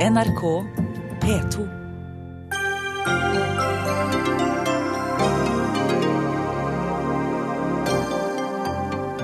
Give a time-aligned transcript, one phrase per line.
[0.00, 0.42] NRK
[1.20, 1.64] P2.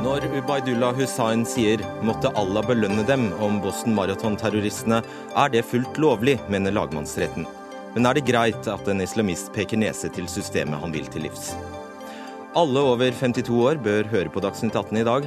[0.04, 5.00] Når Ubaydullah Hussain sier 'måtte Allah belønne dem' om Boston Marathon-terroristene,
[5.34, 7.47] er det fullt lovlig, mener lagmannsretten.
[7.95, 11.56] Men er det greit at en islamist peker nese til systemet han vil til livs?
[12.54, 15.24] Alle over 52 år bør høre på Dagsnytt 18 i dag.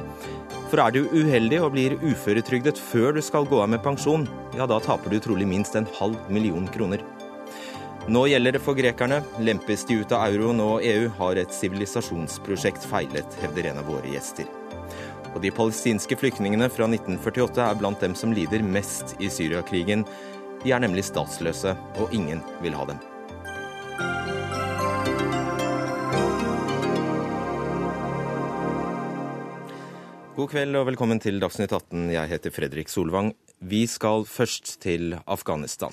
[0.70, 4.68] For er du uheldig og blir uføretrygdet før du skal gå av med pensjon, ja
[4.70, 7.02] da taper du trolig minst en halv million kroner.
[8.10, 9.18] Nå gjelder det for grekerne.
[9.42, 14.14] Lempes de ut av euroen og EU, har et sivilisasjonsprosjekt feilet, hevder en av våre
[14.14, 14.46] gjester.
[15.34, 20.06] Og de palestinske flyktningene fra 1948 er blant dem som lider mest i Syriakrigen.
[20.62, 23.09] De er nemlig statsløse, og ingen vil ha dem.
[30.40, 32.06] God kveld og velkommen til Dagsnytt 18.
[32.14, 33.34] Jeg heter Fredrik Solvang.
[33.60, 35.92] Vi skal først til Afghanistan.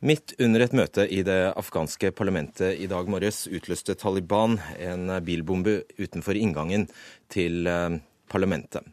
[0.00, 5.82] Midt under et møte i det afghanske parlamentet i dag morges utløste Taliban en bilbombe
[6.00, 6.86] utenfor inngangen
[7.28, 7.98] til eh,
[8.32, 8.88] parlamentet.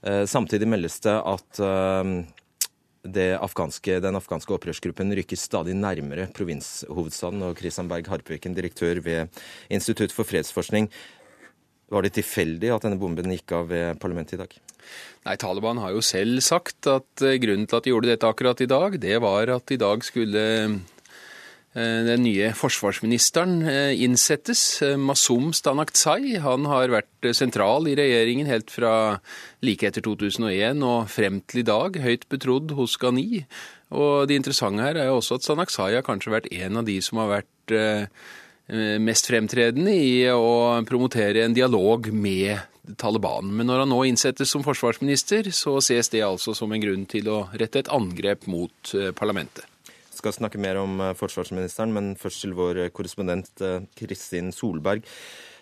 [0.00, 7.44] Eh, samtidig meldes det at eh, afghanske, den afghanske opprørsgruppen rykker stadig nærmere provinshovedstaden.
[7.44, 9.28] Og Kristian Berg Harpviken, direktør ved
[9.68, 10.88] Institutt for fredsforskning.
[11.88, 14.52] Var det tilfeldig at denne bomben gikk av ved parlamentet i dag?
[15.24, 18.60] Nei, Taliban har jo selv sagt at eh, grunnen til at de gjorde dette akkurat
[18.64, 20.76] i dag, det var at i dag skulle eh,
[22.08, 28.92] den nye forsvarsministeren eh, innsettes, Masum Stanaktsai Han har vært sentral i regjeringen helt fra
[29.64, 33.44] like etter 2001 og frem til i dag, høyt betrodd hos Ghani.
[33.96, 37.00] Og det interessante her er jo også at Stanaksai har kanskje vært en av de
[37.04, 37.76] som har vært
[39.00, 42.58] mest fremtredende i å promotere en dialog med
[43.00, 43.48] Taliban.
[43.48, 47.30] Men når han nå innsettes som forsvarsminister, så ses det altså som en grunn til
[47.32, 49.64] å rette et angrep mot parlamentet.
[49.88, 53.62] Vi skal snakke mer om forsvarsministeren, men først til vår korrespondent
[53.96, 55.06] Kristin Solberg.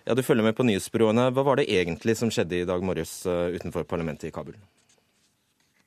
[0.07, 1.31] Ja, Du følger med på nyhetsbyråene.
[1.35, 4.59] Hva var det egentlig som skjedde i dag morges utenfor parlamentet i Kabul?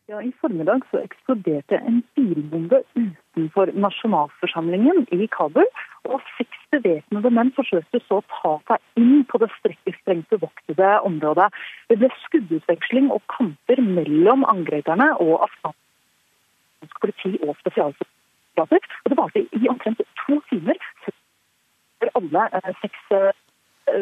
[0.10, 5.68] Ja, I formiddag så eksploderte en bilbombe utenfor nasjonalforsamlingen i Kabul.
[6.10, 11.52] Og seks bevæpnede menn forsøkte så å ta seg inn på det strengt bevoktede området.
[11.94, 18.82] Det ble skuddutveksling og kamper mellom angreperne og afghansk politi og spesialsoldater.
[19.06, 22.50] Og det varte i omtrent to timer før alle
[22.82, 23.18] seks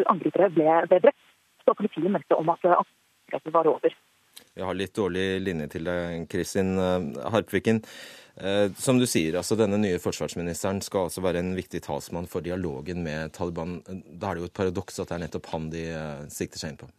[0.08, 1.24] angripere ble, ble drept.
[1.68, 4.04] Så politiet meldte om at angrepet var over.
[4.58, 7.84] Jeg har litt dårlig linje til deg, Kristin Harpviken.
[8.78, 13.02] Som du sier, altså denne nye forsvarsministeren skal altså være en viktig talsmann for dialogen
[13.06, 13.80] med Taliban.
[13.86, 15.86] Da er det jo et paradoks at det er nettopp han de
[16.34, 16.90] sikter seg inn på.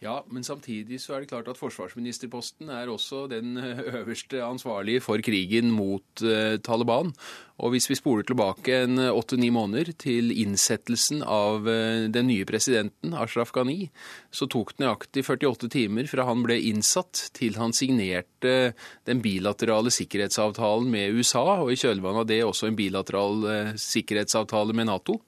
[0.00, 3.58] Ja, men samtidig så er det klart at forsvarsministerposten er også den
[4.00, 7.12] øverste ansvarlige for krigen mot uh, Taliban.
[7.60, 13.12] Og hvis vi spoler tilbake en åtte-ni måneder til innsettelsen av uh, den nye presidenten,
[13.12, 13.90] Ashraf Ghani,
[14.32, 18.72] så tok det nøyaktig 48 timer fra han ble innsatt til han signerte
[19.04, 24.88] den bilaterale sikkerhetsavtalen med USA, og i kjølvannet av det også en bilateral sikkerhetsavtale med
[24.88, 25.20] Nato.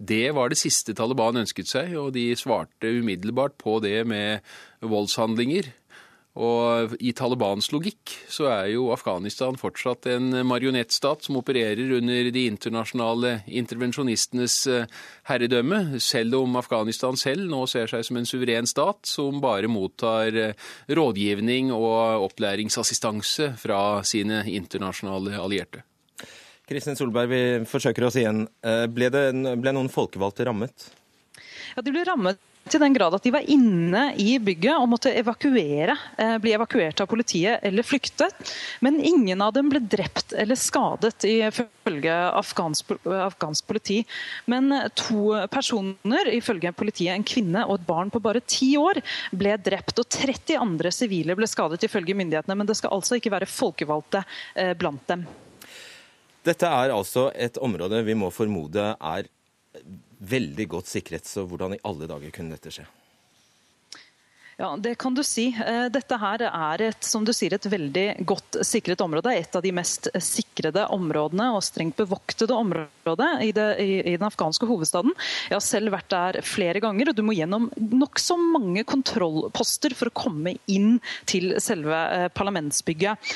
[0.00, 4.40] Det var det siste Taliban ønsket seg, og de svarte umiddelbart på det med
[4.80, 5.68] voldshandlinger.
[6.40, 12.44] Og i Talibans logikk så er jo Afghanistan fortsatt en marionettstat som opererer under de
[12.46, 14.56] internasjonale intervensjonistenes
[15.28, 20.54] herredømme, selv om Afghanistan selv nå ser seg som en suveren stat som bare mottar
[20.88, 25.82] rådgivning og opplæringsassistanse fra sine internasjonale allierte.
[26.70, 28.44] Kristin Solberg, vi forsøker oss igjen.
[28.94, 29.24] Ble, det,
[29.58, 30.86] ble noen folkevalgte rammet?
[31.74, 32.38] Ja, De ble rammet
[32.70, 35.96] til den grad at de var inne i bygget og måtte evakuere,
[36.42, 38.28] bli evakuert av politiet eller flykte.
[38.84, 43.98] Men ingen av dem ble drept eller skadet, ifølge afghansk, afghansk politi.
[44.46, 49.02] Men to personer, ifølge politiet, en kvinne og et barn på bare ti år,
[49.34, 49.98] ble drept.
[49.98, 52.60] Og 30 andre sivile ble skadet, ifølge myndighetene.
[52.62, 54.22] Men det skal altså ikke være folkevalgte
[54.78, 55.26] blant dem.
[56.46, 59.28] Dette er altså et område vi må formode er
[60.20, 61.28] veldig godt sikret.
[61.28, 62.86] Så hvordan i alle dager kunne dette skje?
[64.60, 65.46] Ja, Det kan du si.
[65.88, 69.32] Dette her er et, som du sier, et veldig godt sikret område.
[69.32, 74.26] Et av de mest sikrede områdene og strengt bevoktede området i, det, i, i den
[74.28, 75.14] afghanske hovedstaden.
[75.48, 80.12] Jeg har selv vært der flere ganger, og du må gjennom nokså mange kontrollposter for
[80.12, 83.32] å komme inn til selve parlamentsbygget.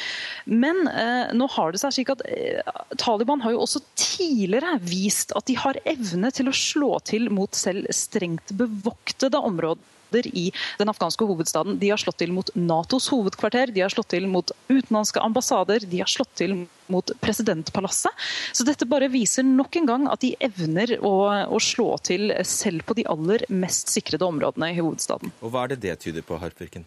[0.53, 2.61] Men eh, nå har det seg slik at eh,
[3.01, 7.57] Taliban har jo også tidligere vist at de har evne til å slå til mot
[7.57, 11.79] selv strengt bevoktede områder ambassader i den afghanske hovedstaden.
[11.79, 15.99] De har slått til mot Natos hovedkvarter, de har slått til mot utenlandske ambassader, de
[16.01, 18.13] har slått til mot presidentpalasset.
[18.53, 22.85] Så dette bare viser nok en gang at de evner å, å slå til selv
[22.85, 25.33] på de aller mest sikrede områdene i hovedstaden.
[25.41, 26.85] Og Hva er det det tyder på, Harpvirken?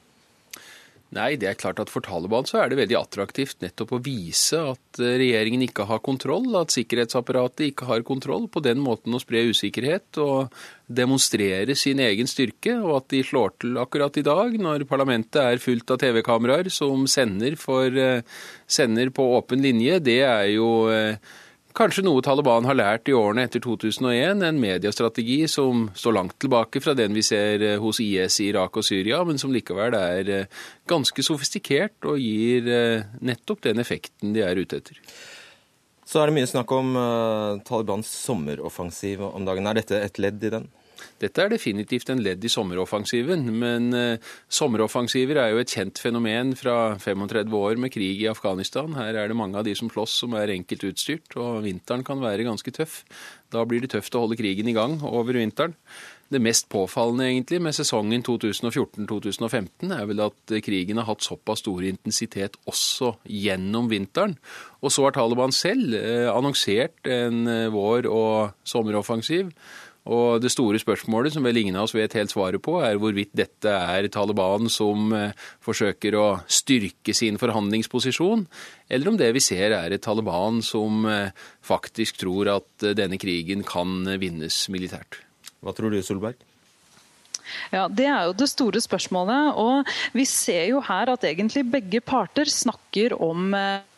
[1.15, 4.59] Nei, det er klart at For Taliban så er det veldig attraktivt nettopp å vise
[4.74, 9.21] at eh, regjeringen ikke har kontroll, at sikkerhetsapparatet ikke har kontroll, på den måten å
[9.24, 10.51] spre usikkerhet og
[10.92, 15.63] demonstrere sin egen styrke, og at de slår til akkurat i dag, når parlamentet er
[15.63, 18.21] fullt av TV-kameraer som sender, for, eh,
[18.68, 20.01] sender på åpen linje.
[20.03, 21.24] Det er jo eh,
[21.77, 26.81] Kanskje noe Taliban har lært i årene etter 2001, en mediestrategi som står langt tilbake
[26.81, 30.31] fra den vi ser eh, hos IS i Irak og Syria, men som likevel er
[30.33, 34.97] eh, ganske sofistikert og gir eh, nettopp den effekten de er ute etter.
[36.07, 36.95] Så er det mye snakk om
[37.68, 39.68] Talibans sommeroffensiv om dagen.
[39.68, 40.69] Er dette et ledd i den?
[41.22, 46.54] Dette er definitivt en ledd i sommeroffensiven, men eh, sommeroffensiver er jo et kjent fenomen
[46.60, 48.94] fra 35 år med krig i Afghanistan.
[49.00, 52.22] Her er det mange av de som slåss som er enkelt utstyrt, og vinteren kan
[52.22, 53.02] være ganske tøff.
[53.54, 55.74] Da blir det tøft å holde krigen i gang over vinteren.
[56.28, 61.86] Det mest påfallende egentlig med sesongen 2014-2015 er vel at krigen har hatt såpass stor
[61.88, 64.36] intensitet også gjennom vinteren.
[64.84, 69.54] Og så har Taliban selv eh, annonsert en eh, vår- og sommeroffensiv
[70.07, 73.36] og Det store spørsmålet, som vel ingen av oss vet helt svaret på, er hvorvidt
[73.36, 78.45] dette er Taliban som eh, forsøker å styrke sin forhandlingsposisjon,
[78.89, 83.19] eller om det vi ser er et Taliban som eh, faktisk tror at eh, denne
[83.19, 85.19] krigen kan vinnes militært.
[85.59, 86.47] Hva tror du, Solberg?
[87.74, 89.56] Ja, Det er jo det store spørsmålet.
[89.56, 93.54] og Vi ser jo her at egentlig begge parter snakker om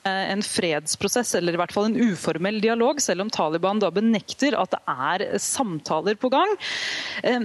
[0.05, 4.71] en fredsprosess, eller i hvert fall en uformell dialog, selv om Taliban da benekter at
[4.71, 6.55] det er samtaler på gang.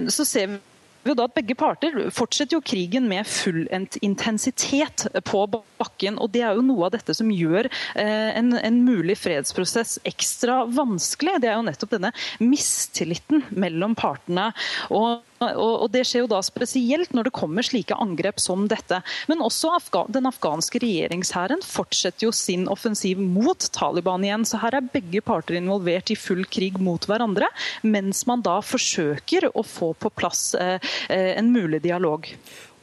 [0.09, 0.61] Så ser vi
[1.05, 3.65] jo da at Begge parter fortsetter jo krigen med full
[4.01, 6.17] intensitet på bakken.
[6.17, 11.37] og Det er jo noe av dette som gjør en, en, mulig fredsprosess ekstra vanskelig.
[11.43, 14.51] Det er jo nettopp denne mistilliten mellom partene.
[14.89, 15.21] og
[15.53, 19.01] og Det skjer jo da spesielt når det kommer slike angrep som dette.
[19.29, 19.73] Men også
[20.11, 24.45] den afghanske regjeringshæren fortsetter jo sin offensiv mot Taliban igjen.
[24.47, 27.49] Så her er begge parter involvert i full krig mot hverandre,
[27.83, 32.27] mens man da forsøker å få på plass eh, eh, en mulig dialog.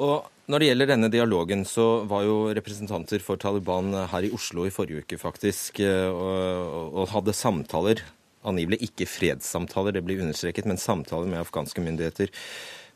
[0.03, 4.67] Og når det gjelder denne dialogen, så var jo representanter for Taliban her i Oslo
[4.67, 8.03] i forrige uke faktisk, eh, og, og hadde samtaler
[8.49, 12.33] angivelig ikke fredssamtaler, det blir understreket, men samtaler med afghanske myndigheter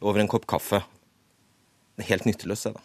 [0.04, 0.82] over en kopp kaffe.
[2.04, 2.84] Helt nytteløst, det da?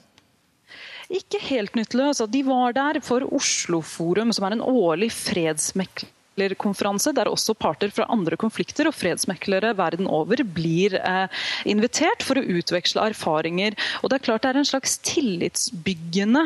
[1.11, 2.21] Ikke helt nytteløs.
[2.31, 8.39] De var der for Osloforum, som er en årlig fredsmeklerkonferanse der også parter fra andre
[8.39, 11.27] konflikter og fredsmeklere verden over blir eh,
[11.67, 13.75] invitert for å utveksle erfaringer.
[13.99, 16.45] Og det er klart det er en slags tillitsbyggende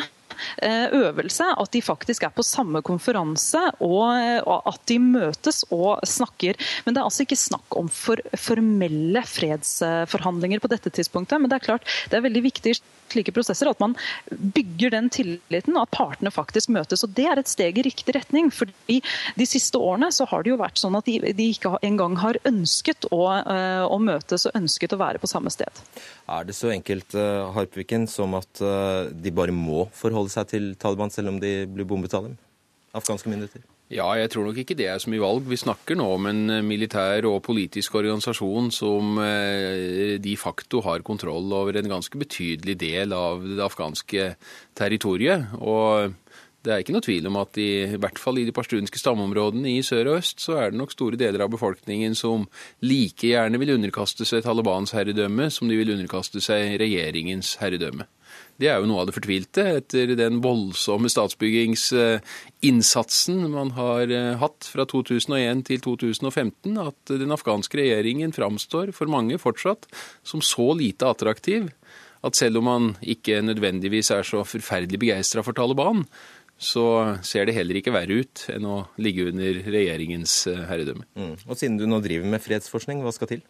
[0.65, 6.57] øvelse at de faktisk er på samme konferanse og at de møtes og snakker.
[6.85, 11.41] Men det er altså ikke snakk om for, formelle fredsforhandlinger på dette tidspunktet.
[11.41, 12.79] Men det er klart det er veldig viktig i
[13.11, 13.93] slike prosesser at man
[14.31, 17.03] bygger den tilliten, at partene faktisk møtes.
[17.05, 18.51] og Det er et steg i riktig retning.
[18.51, 19.01] fordi
[19.37, 23.07] De siste årene så har det jo vært sånn at de, ikke engang har ønsket
[23.11, 25.69] å, eh, å møtes og ønsket å være på samme sted.
[26.27, 27.13] Er det så enkelt
[27.53, 32.13] Harpviken, som at de bare må forholde seg til Taliban selv om de blir bombet
[32.17, 32.35] av dem?
[32.95, 33.63] Afghanske myndigheter?
[33.93, 35.45] Ja, jeg tror nok ikke det er så mye valg.
[35.45, 39.19] Vi snakker nå om en eh, militær og politisk organisasjon som
[40.25, 44.31] de facto har kontroll over en ganske betydelig del av det afghanske
[44.79, 45.53] territoriet.
[45.61, 46.15] Og
[46.65, 49.75] det er ikke noe tvil om at i, i hvert fall i de pashtunske stammeområdene
[49.75, 52.47] i sør og øst, så er det nok store deler av befolkningen som
[52.81, 58.07] like gjerne vil underkaste seg Talibans herredømme som de vil underkaste seg regjeringens herredømme.
[58.61, 64.63] Det er jo noe av det fortvilte etter den voldsomme statsbyggingsinnsatsen man har eh, hatt
[64.71, 69.83] fra 2001 til 2015, at den afghanske regjeringen framstår for mange fortsatt
[70.23, 71.71] som så lite attraktiv
[72.25, 76.05] at selv om man ikke nødvendigvis er så forferdelig begeistra for Taliban,
[76.57, 81.05] så ser det heller ikke verre ut enn å ligge under regjeringens eh, herredømme.
[81.19, 81.35] Mm.
[81.43, 83.43] Og Siden du nå driver med fredsforskning, hva skal til?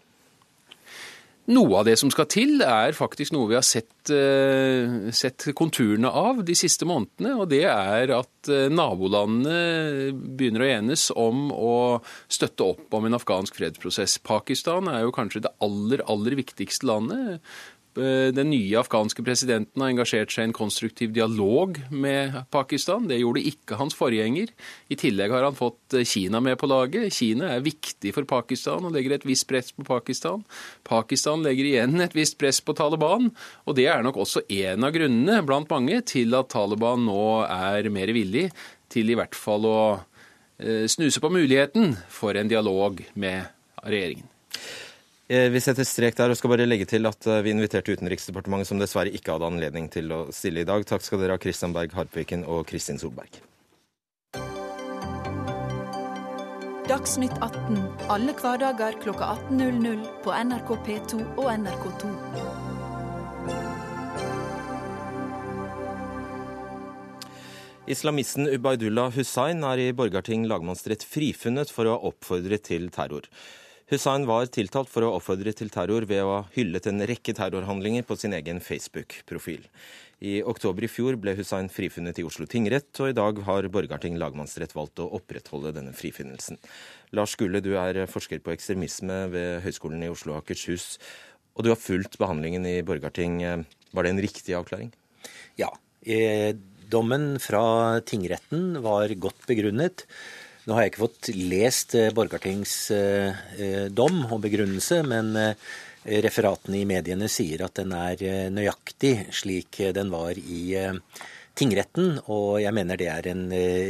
[1.45, 6.09] Noe av det som skal til, er faktisk noe vi har sett, uh, sett, konturene
[6.09, 7.35] av de siste månedene.
[7.37, 11.75] Og det er at uh, nabolandene begynner å enes om å
[12.25, 14.17] støtte opp om en afghansk fredsprosess.
[14.25, 17.45] Pakistan er jo kanskje det aller, aller viktigste landet.
[17.95, 23.05] Eh, den nye afghanske presidenten har engasjert seg i en konstruktiv dialog med Pakistan.
[23.07, 24.51] Det gjorde ikke hans forgjenger.
[24.91, 27.13] I tillegg har han fått eh, Kina med på laget.
[27.15, 30.43] Kina er viktig for Pakistan og legger et visst press på Pakistan.
[30.83, 33.31] Pakistan legger igjen et visst press på Taliban.
[33.63, 37.87] Og det er nok også en av grunnene blant mange til at Taliban nå er
[37.95, 38.49] mer villig
[38.91, 39.81] til i hvert fall å
[40.59, 43.47] eh, snuse på muligheten for en dialog med
[43.87, 44.27] regjeringen.
[45.27, 48.69] Eh, vi setter strek der og skal bare legge til at eh, vi inviterte Utenriksdepartementet,
[48.69, 50.85] som dessverre ikke hadde anledning til å stille i dag.
[50.85, 53.39] Takk skal dere ha, Kristian Berg Harpviken og Kristin Solberg.
[56.85, 57.81] Dagsnytt 18
[58.13, 62.13] alle hverdager kl 18.00 på NRK P2 og NRK2.
[67.89, 73.25] Islamisten Ubaydullah Hussain er i Borgarting lagmannsrett frifunnet for å ha oppfordret til terror.
[73.91, 78.01] Hussain var tiltalt for å oppfordre til terror ved å ha hyllet en rekke terrorhandlinger
[78.07, 79.67] på sin egen Facebook-profil.
[80.25, 84.17] I oktober i fjor ble Hussein frifunnet i Oslo tingrett, og i dag har Borgarting
[84.17, 86.57] lagmannsrett valgt å opprettholde denne frifinnelsen.
[87.13, 90.95] Lars Gulle, du er forsker på ekstremisme ved Høgskolen i Oslo og Akershus,
[91.53, 93.37] og du har fulgt behandlingen i Borgarting.
[93.93, 94.89] Var det en riktig avklaring?
[95.61, 95.69] Ja.
[96.01, 96.57] Eh,
[96.89, 100.07] dommen fra tingretten var godt begrunnet.
[100.65, 105.35] Nå har jeg ikke fått lest eh, Borgartings eh, eh, dom og begrunnelse, men
[106.05, 110.75] referatene i mediene sier at den er nøyaktig slik den var i
[111.57, 113.47] tingretten, og jeg mener det er en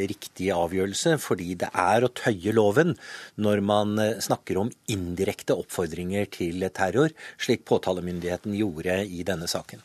[0.08, 2.96] riktig avgjørelse, fordi det er å tøye loven
[3.36, 9.84] når man snakker om indirekte oppfordringer til terror, slik påtalemyndigheten gjorde i denne saken.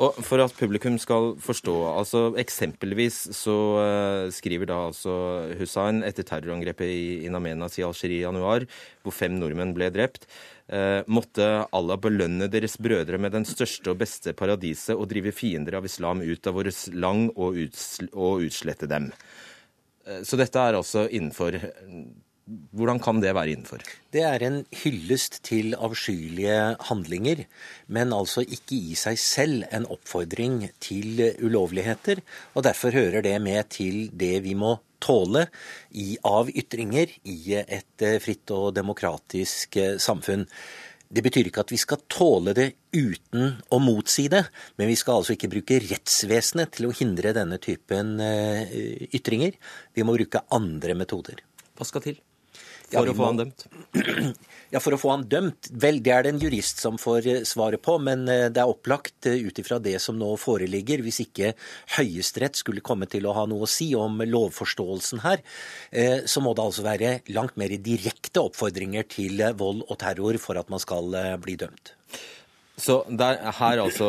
[0.00, 5.12] Og For at publikum skal forstå, altså eksempelvis så uh, skriver da altså
[5.58, 7.52] Hussein etter terrorangrepet i In i
[7.84, 8.64] Algerie i januar,
[9.02, 10.24] hvor fem nordmenn ble drept,
[10.72, 15.76] uh, måtte Allah belønne deres brødre med den største og beste paradiset og drive fiender
[15.76, 19.12] av islam ut av våres lang og, utsl og utslette dem.
[20.08, 21.60] Uh, så dette er altså innenfor
[22.72, 23.82] hvordan kan det være innenfor?
[24.12, 27.44] Det er en hyllest til avskyelige handlinger,
[27.92, 32.22] men altså ikke i seg selv en oppfordring til ulovligheter.
[32.56, 35.46] Og derfor hører det med til det vi må tåle
[35.98, 40.46] i, av ytringer i et eh, fritt og demokratisk eh, samfunn.
[41.12, 44.46] Det betyr ikke at vi skal tåle det uten å motsi det,
[44.80, 49.58] men vi skal altså ikke bruke rettsvesenet til å hindre denne typen eh, ytringer.
[49.92, 51.42] Vi må bruke andre metoder.
[51.76, 52.22] Hva skal til?
[52.92, 53.66] For ja, å få han dømt?
[54.72, 55.68] Ja, for å få han dømt.
[55.76, 58.70] Vel, det er det en jurist som får eh, svaret på, men eh, det er
[58.72, 61.02] opplagt eh, ut ifra det som nå foreligger.
[61.04, 61.50] Hvis ikke
[61.98, 65.42] Høyesterett skulle komme til å ha noe å si om lovforståelsen her,
[66.24, 70.72] så må det altså være langt mer direkte oppfordringer til vold og terror for at
[70.72, 71.92] man skal bli dømt.
[72.80, 74.08] Så det er her altså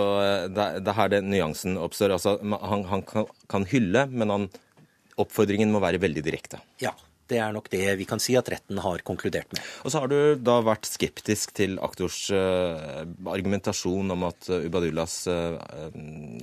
[0.54, 2.16] det er her det nyansen oppstår.
[2.16, 4.48] Altså, han, han kan, kan hylle, men han,
[5.20, 6.64] oppfordringen må være veldig direkte.
[6.82, 6.96] Ja.
[7.30, 9.64] Det er nok det vi kan si at retten har konkludert med.
[9.84, 15.16] Og så har du da vært skeptisk til aktors uh, argumentasjon om at uh, Ubadullahs
[15.32, 15.56] uh,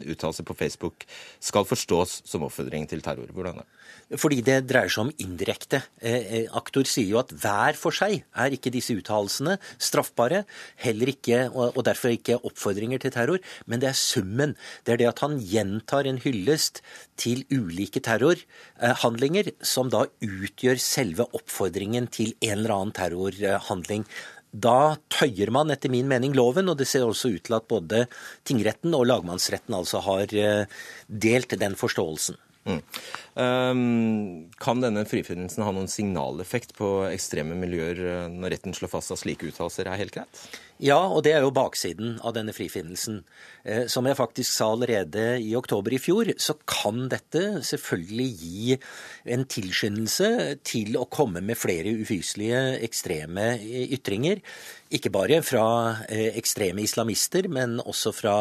[0.07, 1.07] uttalelse på Facebook
[1.41, 3.29] skal forstås som oppfordring til terror.
[3.35, 3.67] Hvordan da?
[3.67, 4.19] det?
[4.19, 5.83] Fordi det dreier seg om indirekte.
[6.03, 10.43] Eh, aktor sier jo at hver for seg er ikke disse uttalelsene straffbare,
[10.83, 13.39] heller ikke, og derfor ikke oppfordringer til terror,
[13.71, 14.57] men det er summen.
[14.85, 16.83] Det er det at han gjentar en hyllest
[17.21, 24.05] til ulike terrorhandlinger, som da utgjør selve oppfordringen til en eller annen terrorhandling.
[24.51, 28.05] Da tøyer man etter min mening loven, og det ser også ut til at både
[28.47, 30.67] tingretten og lagmannsretten altså har eh,
[31.07, 32.39] delt den forståelsen.
[32.71, 32.83] Mm.
[33.41, 39.15] Um, kan denne frifinnelsen ha noen signaleffekt på ekstreme miljøer eh, når retten slår fast
[39.15, 40.43] at slike uttalelser er helt greit?
[40.83, 43.21] Ja, og det er jo baksiden av denne frifinnelsen.
[43.63, 48.77] Eh, som jeg faktisk sa allerede i oktober i fjor, så kan dette selvfølgelig gi
[49.37, 50.31] en tilskyndelse
[50.67, 53.53] til å komme med flere ufyselige ekstreme
[53.95, 54.43] ytringer.
[54.91, 55.67] Ikke bare fra
[56.09, 58.37] eh, ekstreme islamister, men også fra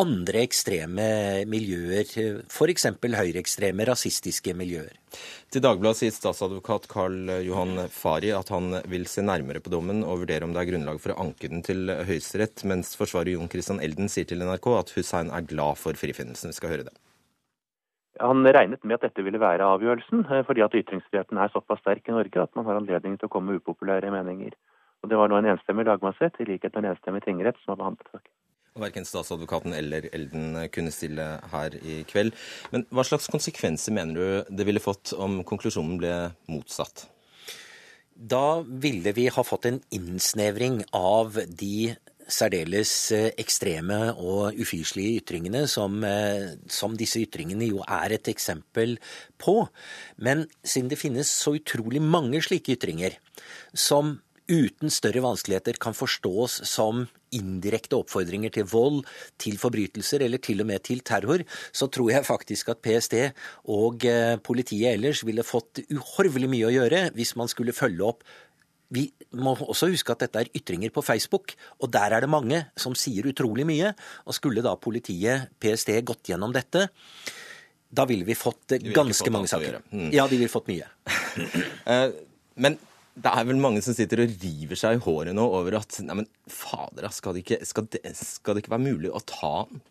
[0.00, 1.04] andre ekstreme
[1.50, 2.08] miljøer,
[2.48, 2.86] f.eks.
[3.04, 4.96] høyreekstreme, rasistiske miljøer.
[5.50, 10.24] Til Dagbladet sier statsadvokat Karl Johan Fari at han vil se nærmere på dommen og
[10.24, 13.82] vurdere om det er grunnlag for å anke den til Høyesterett, mens forsvarer Jon Christian
[13.84, 16.54] Elden sier til NRK at Hussein er glad for frifinnelsen.
[16.54, 16.96] Vi skal høre det.
[18.20, 22.08] Han regnet med at dette ville være avgjørelsen, eh, fordi at ytringsfriheten er såpass sterk
[22.08, 24.52] i Norge at man har anledning til å komme med upopulære meninger.
[25.02, 27.80] Og Det var nå en enstemmig lagmannsrett, i likhet med en enstemmig tingrett, som har
[27.80, 28.32] behandlet saken.
[28.76, 32.36] Og Verken statsadvokaten eller Elden kunne stille her i kveld.
[32.70, 36.14] Men hva slags konsekvenser mener du det ville fått om konklusjonen ble
[36.50, 37.08] motsatt?
[38.14, 41.96] Da ville vi ha fått en innsnevring av de
[42.30, 48.96] særdeles eh, ekstreme og ufyselige ytringene som, eh, som, disse ytringene jo er et eksempel
[49.40, 49.64] på.
[50.22, 53.18] Men siden det finnes så utrolig mange slike ytringer
[53.74, 54.18] som
[54.50, 59.04] uten større vanskeligheter kan forstås som indirekte oppfordringer til vold,
[59.38, 63.16] til forbrytelser eller til og med til terror, så tror jeg faktisk at PST
[63.70, 68.26] og eh, politiet ellers ville fått uhorvelig mye å gjøre hvis man skulle følge opp
[68.90, 69.04] vi
[69.38, 72.96] må også huske at dette er ytringer på Facebook, og der er det mange som
[72.98, 73.92] sier utrolig mye.
[74.26, 76.88] Og skulle da politiet, PST, gått gjennom dette,
[77.86, 79.78] da ville vi fått ganske mange saker.
[79.94, 80.10] Mm.
[80.14, 80.90] Ja, de ville fått mye.
[81.90, 82.10] Eh,
[82.60, 82.74] men
[83.20, 86.22] det er vel mange som sitter og river seg i håret nå over at nei,
[86.22, 89.82] men fader, skal det, ikke, skal, det, skal det ikke være mulig å ta han?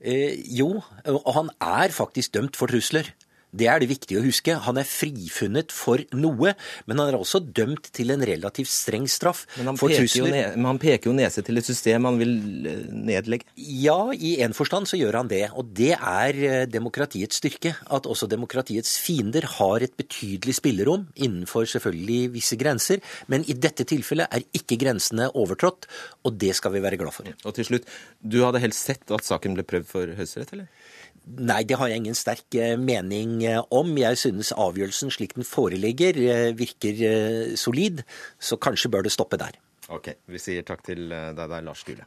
[0.00, 3.08] Eh, jo, og han er faktisk dømt for trusler.
[3.56, 4.56] Det er det viktig å huske.
[4.66, 6.54] Han er frifunnet for noe,
[6.86, 9.44] men han er også dømt til en relativt streng straff
[9.78, 10.56] for trusler.
[10.56, 12.34] men han peker jo nese til et system han vil
[12.68, 13.48] eh, nedlegge?
[13.56, 15.44] Ja, i en forstand så gjør han det.
[15.56, 17.74] Og det er eh, demokratiets styrke.
[17.92, 23.02] At også demokratiets fiender har et betydelig spillerom innenfor selvfølgelig visse grenser.
[23.32, 25.88] Men i dette tilfellet er ikke grensene overtrådt,
[26.26, 27.32] og det skal vi være glad for.
[27.46, 27.88] Og til slutt,
[28.20, 30.85] du hadde helst sett at saken ble prøvd for Høyesterett, eller?
[31.26, 33.88] Nei, det har jeg ingen sterk eh, mening eh, om.
[33.98, 38.04] Jeg synes avgjørelsen slik den foreligger eh, virker solid,
[38.38, 39.58] så kanskje bør det stoppe der.
[39.90, 42.06] Ok, vi sier takk til deg der, Lars Gule.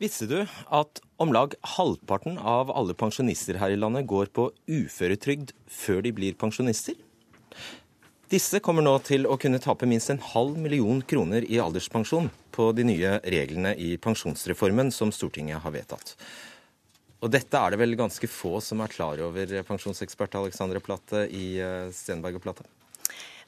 [0.00, 5.52] Visste du at om lag halvparten av alle pensjonister her i landet går på uføretrygd
[5.68, 6.96] før de blir pensjonister?
[8.32, 12.70] Disse kommer nå til å kunne tape minst en halv million kroner i alderspensjon på
[12.72, 16.14] de nye reglene i pensjonsreformen som Stortinget har vedtatt.
[17.20, 21.58] Og dette er det vel ganske få som er klar over, pensjonsekspert Alexandre Platte i
[21.60, 22.64] eh, Stenberg og Platte?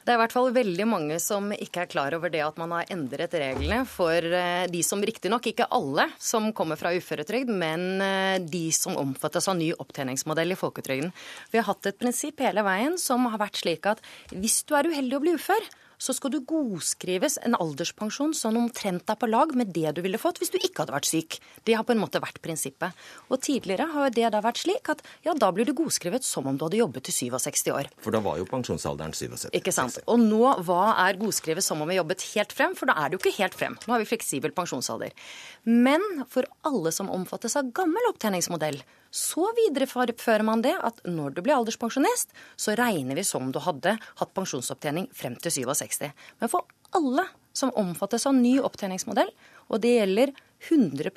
[0.04, 2.74] Det er i hvert fall veldig mange som ikke er klar over det at man
[2.76, 8.04] har endret reglene for eh, de som riktignok ikke alle som kommer fra uføretrygd, men
[8.04, 11.08] eh, de som omfattes av ny opptjeningsmodell i folketrygden.
[11.48, 14.90] Vi har hatt et prinsipp hele veien som har vært slik at hvis du er
[14.92, 19.54] uheldig å bli ufør, så skal du godskrives en alderspensjon som omtrent er på lag
[19.56, 21.38] med det du ville fått hvis du ikke hadde vært syk.
[21.64, 22.96] Det har på en måte vært prinsippet.
[23.30, 26.58] Og tidligere har det da vært slik at ja, da blir du godskrevet som om
[26.58, 27.90] du hadde jobbet til 67 år.
[28.04, 29.48] For da var jo pensjonsalderen 77.
[29.56, 30.00] Ikke sant.
[30.10, 32.76] Og nå, hva er godskrevet som om vi jobbet helt frem?
[32.78, 33.78] For da er det jo ikke helt frem.
[33.84, 35.14] Nå har vi fleksibel pensjonsalder.
[35.68, 38.82] Men for alle som omfattes av gammel opptjeningsmodell,
[39.14, 43.94] så viderefører man det at når du blir alderspensjonist, så regner vi som du hadde
[44.18, 46.10] hatt pensjonsopptjening frem til 67.
[46.42, 46.66] Men for
[46.98, 49.30] alle som omfattes av ny opptjeningsmodell,
[49.70, 50.34] og det gjelder
[50.66, 51.14] 100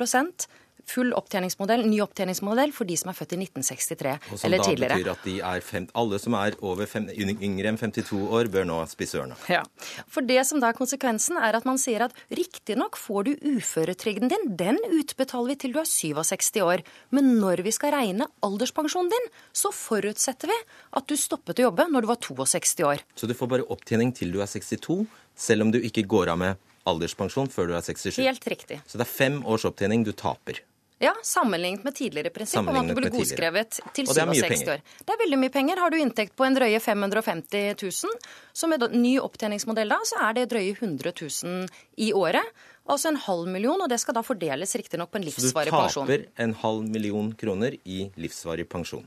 [0.88, 4.14] full opptjeningsmodell, ny opptjeningsmodell for de som er født i 1963
[4.48, 4.68] eller tidligere.
[4.68, 6.58] Som da betyr at de er fem, alle som er
[6.90, 9.38] fem, yngre enn 52 år, bør nå spisse ørene.
[9.52, 9.64] Ja.
[10.12, 14.32] For det som da er konsekvensen, er at man sier at riktignok får du uføretrygden
[14.32, 16.86] din, den utbetaler vi til du er 67 år.
[17.16, 20.58] Men når vi skal regne alderspensjonen din, så forutsetter vi
[20.98, 23.04] at du stoppet å jobbe når du var 62 år.
[23.18, 25.04] Så du får bare opptjening til du er 62,
[25.38, 28.22] selv om du ikke går av med alderspensjon før du er 67?
[28.24, 28.80] Helt riktig.
[28.88, 30.64] Så det er fem års opptjening du taper?
[31.00, 34.82] Ja, sammenlignet med tidligere prinsipp om at du blir godskrevet til 67 år.
[35.06, 35.82] Det er veldig mye penger.
[35.84, 38.16] Har du inntekt på en drøye 550 000,
[38.54, 41.68] så med ny opptjeningsmodell da, så er det drøye 100 000
[42.02, 42.50] i året.
[42.90, 46.08] Altså en halv million, og det skal da fordeles riktignok på en livsvarig pensjon.
[46.08, 49.06] Så du taper en halv million kroner i livsvarig pensjon?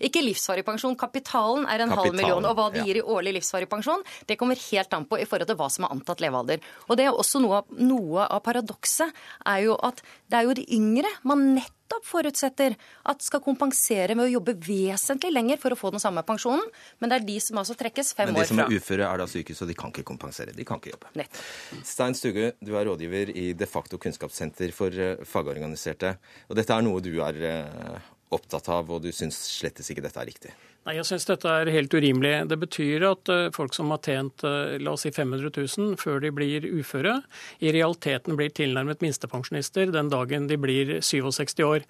[0.00, 0.96] Ikke livsvarig pensjon.
[0.98, 2.48] Kapitalen er en Kapitalen, halv million.
[2.48, 5.50] Og hva det gir i årlig livsvarig pensjon, det kommer helt an på i forhold
[5.50, 6.62] til hva som er antatt levealder.
[6.88, 9.12] Og det er også noe, noe av paradokset
[9.48, 12.76] er jo at det er jo de yngre man nettopp forutsetter
[13.10, 16.62] at skal kompensere med å jobbe vesentlig lenger for å få den samme pensjonen.
[17.02, 18.38] Men det er de som altså trekkes fem år fra.
[18.38, 20.54] Men de som er uføre, er da syke, så de kan ikke kompensere.
[20.56, 21.10] De kan ikke jobbe.
[21.18, 21.42] Nett.
[21.86, 26.14] Stein Stuge, du er rådgiver i De facto kunnskapssenter for eh, fagorganiserte.
[26.48, 30.20] Og dette er noe du er eh, opptatt av, og du syns slettes ikke dette
[30.22, 30.54] er riktig?
[30.88, 32.32] Nei, Jeg syns dette er helt urimelig.
[32.48, 36.22] Det betyr at eh, folk som har tjent eh, la oss si 500 000 før
[36.24, 37.18] de blir uføre,
[37.60, 41.84] i realiteten blir tilnærmet minstepensjonister den dagen de blir 67 år.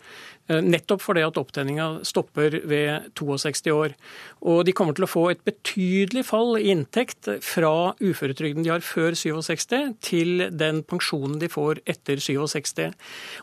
[0.51, 3.95] Eh, nettopp fordi at opptjeninga stopper ved 62 år.
[4.43, 8.83] Og de kommer til å få et betydelig fall i inntekt fra uføretrygden de har
[8.83, 12.91] før 67, til den pensjonen de får etter 67.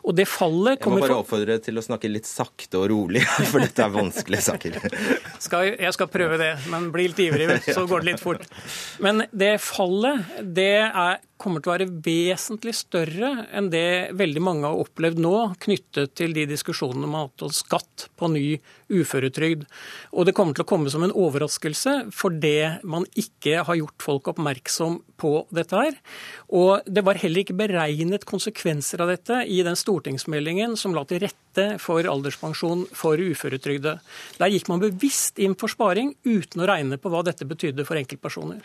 [0.04, 3.24] Og det fallet kommer Jeg må bare oppfordre til å snakke litt sakte og rolig,
[3.50, 4.80] for dette er vanskelige saker.
[5.38, 8.44] Skal, jeg skal prøve det, men bli litt ivrig, så går det litt fort.
[9.04, 14.66] Men det fallet, det er kommer til å være vesentlig større enn det veldig mange
[14.68, 19.64] har opplevd nå, knyttet til de diskusjonene om at skatt på ny uføretrygd.
[20.16, 22.56] Og det kommer til å komme som en overraskelse fordi
[22.88, 25.98] man ikke har gjort folk oppmerksom på dette her.
[26.54, 31.22] Og det var heller ikke beregnet konsekvenser av dette i den stortingsmeldingen som la til
[31.24, 33.98] rette for alderspensjon for uføretrygde.
[34.38, 37.98] Der gikk man bevisst inn for sparing uten å regne på hva dette betydde for
[38.00, 38.62] enkeltpersoner.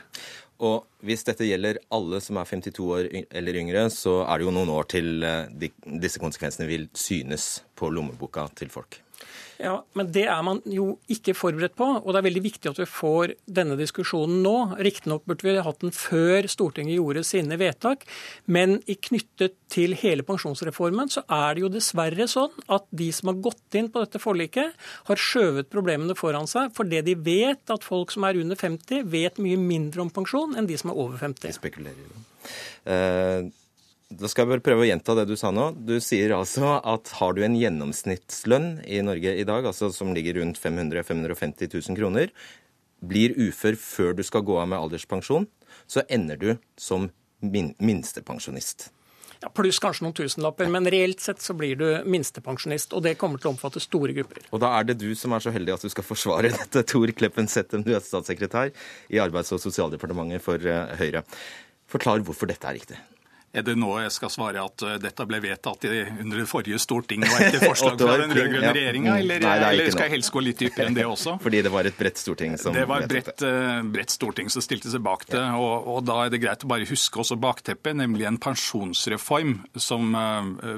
[0.62, 4.54] Og hvis dette gjelder alle som er 52 år eller yngre, så er det jo
[4.56, 5.70] noen år til eh,
[6.04, 9.03] disse konsekvensene vil synes på lommeboka til folk.
[9.62, 12.80] Ja, Men det er man jo ikke forberedt på, og det er veldig viktig at
[12.82, 14.56] vi får denne diskusjonen nå.
[14.84, 18.06] Riktignok burde vi hatt den før Stortinget gjorde sine vedtak,
[18.46, 23.32] men i knyttet til hele pensjonsreformen så er det jo dessverre sånn at de som
[23.32, 24.78] har gått inn på dette forliket,
[25.10, 29.42] har skjøvet problemene foran seg fordi de vet at folk som er under 50, vet
[29.42, 31.50] mye mindre om pensjon enn de som er over 50.
[31.50, 32.24] De spekulerer jo.
[32.89, 33.52] Uh...
[34.13, 35.71] Da skal jeg bare prøve å gjenta det du sa nå.
[35.73, 40.38] Du sier altså at har du en gjennomsnittslønn i Norge i dag, altså som ligger
[40.41, 42.34] rundt 500 550 000 kroner,
[43.04, 45.47] blir ufør før du skal gå av med alderspensjon,
[45.89, 47.10] så ender du som
[47.43, 48.91] min minstepensjonist.
[49.43, 52.93] Ja, Pluss kanskje noen tusenlapper, men reelt sett så blir du minstepensjonist.
[52.95, 54.45] Og det kommer til å omfatte store grupper.
[54.56, 57.12] Og da er det du som er så heldig at du skal forsvare dette, Tor
[57.17, 58.71] Kleppen Settem, du er statssekretær
[59.12, 61.26] i Arbeids- og sosialdepartementet for eh, Høyre.
[61.91, 63.02] Forklar hvorfor dette er riktig.
[63.54, 67.22] Er det nå jeg skal svare at uh, dette ble vedtatt under det forrige storting
[67.28, 68.74] og etter forslag fra den rød-grønne ja.
[68.74, 71.36] regjeringa, eller, Nei, eller skal jeg helst gå litt dypere enn det også?
[71.46, 74.66] Fordi det var et bredt storting som Det var et bredt, uh, bredt storting som
[74.66, 75.38] stilte seg bak det.
[75.38, 75.54] Ja.
[75.62, 80.18] Og, og, da er det greit å bare huske også bakteppet, nemlig en pensjonsreform som
[80.18, 80.74] uh,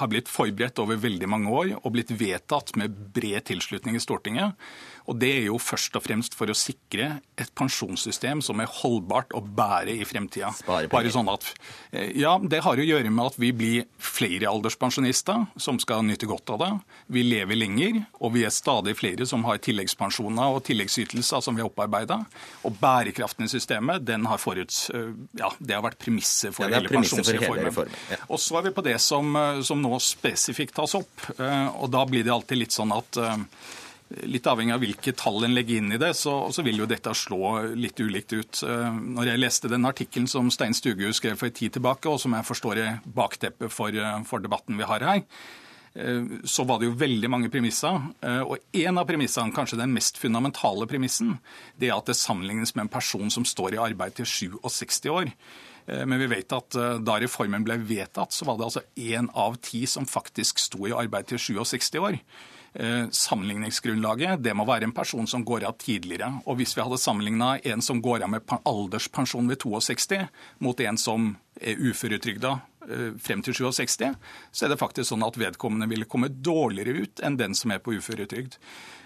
[0.00, 4.56] har blitt forberedt over veldig mange år og blitt vedtatt med bred tilslutning i Stortinget.
[5.04, 9.34] Og Det er jo først og fremst for å sikre et pensjonssystem som er holdbart
[9.36, 10.52] og bære i fremtida.
[10.64, 11.44] Bare sånn at,
[11.92, 16.26] eh, ja, Det har å gjøre med at vi blir flere alderspensjonister som skal nyte
[16.26, 16.80] godt av det.
[17.08, 21.60] Vi lever lenger, og vi er stadig flere som har tilleggspensjoner og tilleggsytelser som vi
[21.60, 22.24] har opparbeida.
[22.64, 26.80] Og bærekraften i systemet den har forut, eh, ja, det har vært premisset for, ja,
[26.80, 27.90] hele pensjonsreformen.
[28.10, 28.16] Ja.
[28.30, 31.10] Og så er vi på det som, eh, som nå spesifikt tas opp.
[31.38, 33.18] Og da blir det alltid litt sånn at
[34.22, 37.10] Litt avhengig av hvilke tall en legger inn i det, så, så, vil jo dette
[37.16, 38.60] slå litt ulikt ut.
[38.62, 42.20] Eh, når jeg leste den artikkelen som Stein Stugehus skrev for en tid tilbake, og
[42.22, 45.24] som jeg forstår er bakteppet for, eh, for debatten vi har her,
[45.96, 47.98] eh, så var det jo veldig mange premisser.
[48.44, 51.38] Og en av premissene, kanskje den mest fundamentale premissen,
[51.80, 55.32] det er at det sammenlignes med en person som står i arbeid til 67 år.
[55.86, 56.72] Men vi vet at
[57.04, 60.94] da reformen ble vedtatt, så var det altså én av ti som faktisk sto i
[60.96, 62.16] arbeid til 67 år.
[62.74, 66.40] Eh, sammenligningsgrunnlaget det må være en person som går av tidligere.
[66.46, 70.26] Og Hvis vi hadde sammenligna en som går av med alderspensjon ved 62,
[70.58, 72.56] mot en som er uføretrygda
[72.88, 74.16] eh, frem til 67,
[74.50, 77.78] så er det faktisk sånn at vedkommende ville komme dårligere ut enn den som er
[77.78, 78.58] på uføretrygd.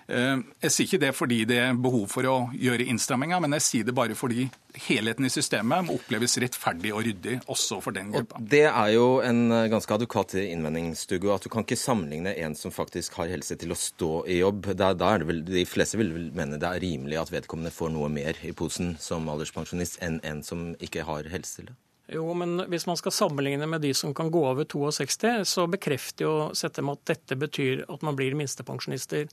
[0.08, 3.64] Eh, jeg sier ikke det fordi det er behov for å gjøre innstramminger, men jeg
[3.66, 4.46] sier det bare fordi
[4.86, 8.40] helheten i systemet må oppleves rettferdig og ryddig også for den gruppa.
[8.40, 12.56] Det er jo en eh, ganske advokat innvending, Stugo, at du kan ikke sammenligne en
[12.56, 14.70] som faktisk har helse til å stå i jobb.
[14.78, 17.74] Da, da er det vel, De fleste vil vel mene det er rimelig at vedkommende
[17.74, 21.76] får noe mer i posen som alderspensjonist enn en som ikke har helse til det?
[22.08, 25.66] Jo, men hvis man skal sammenligne med de som kan gå av ved 62, så
[25.68, 29.26] bekrefter jo Settem at dette betyr at man blir minstepensjonister.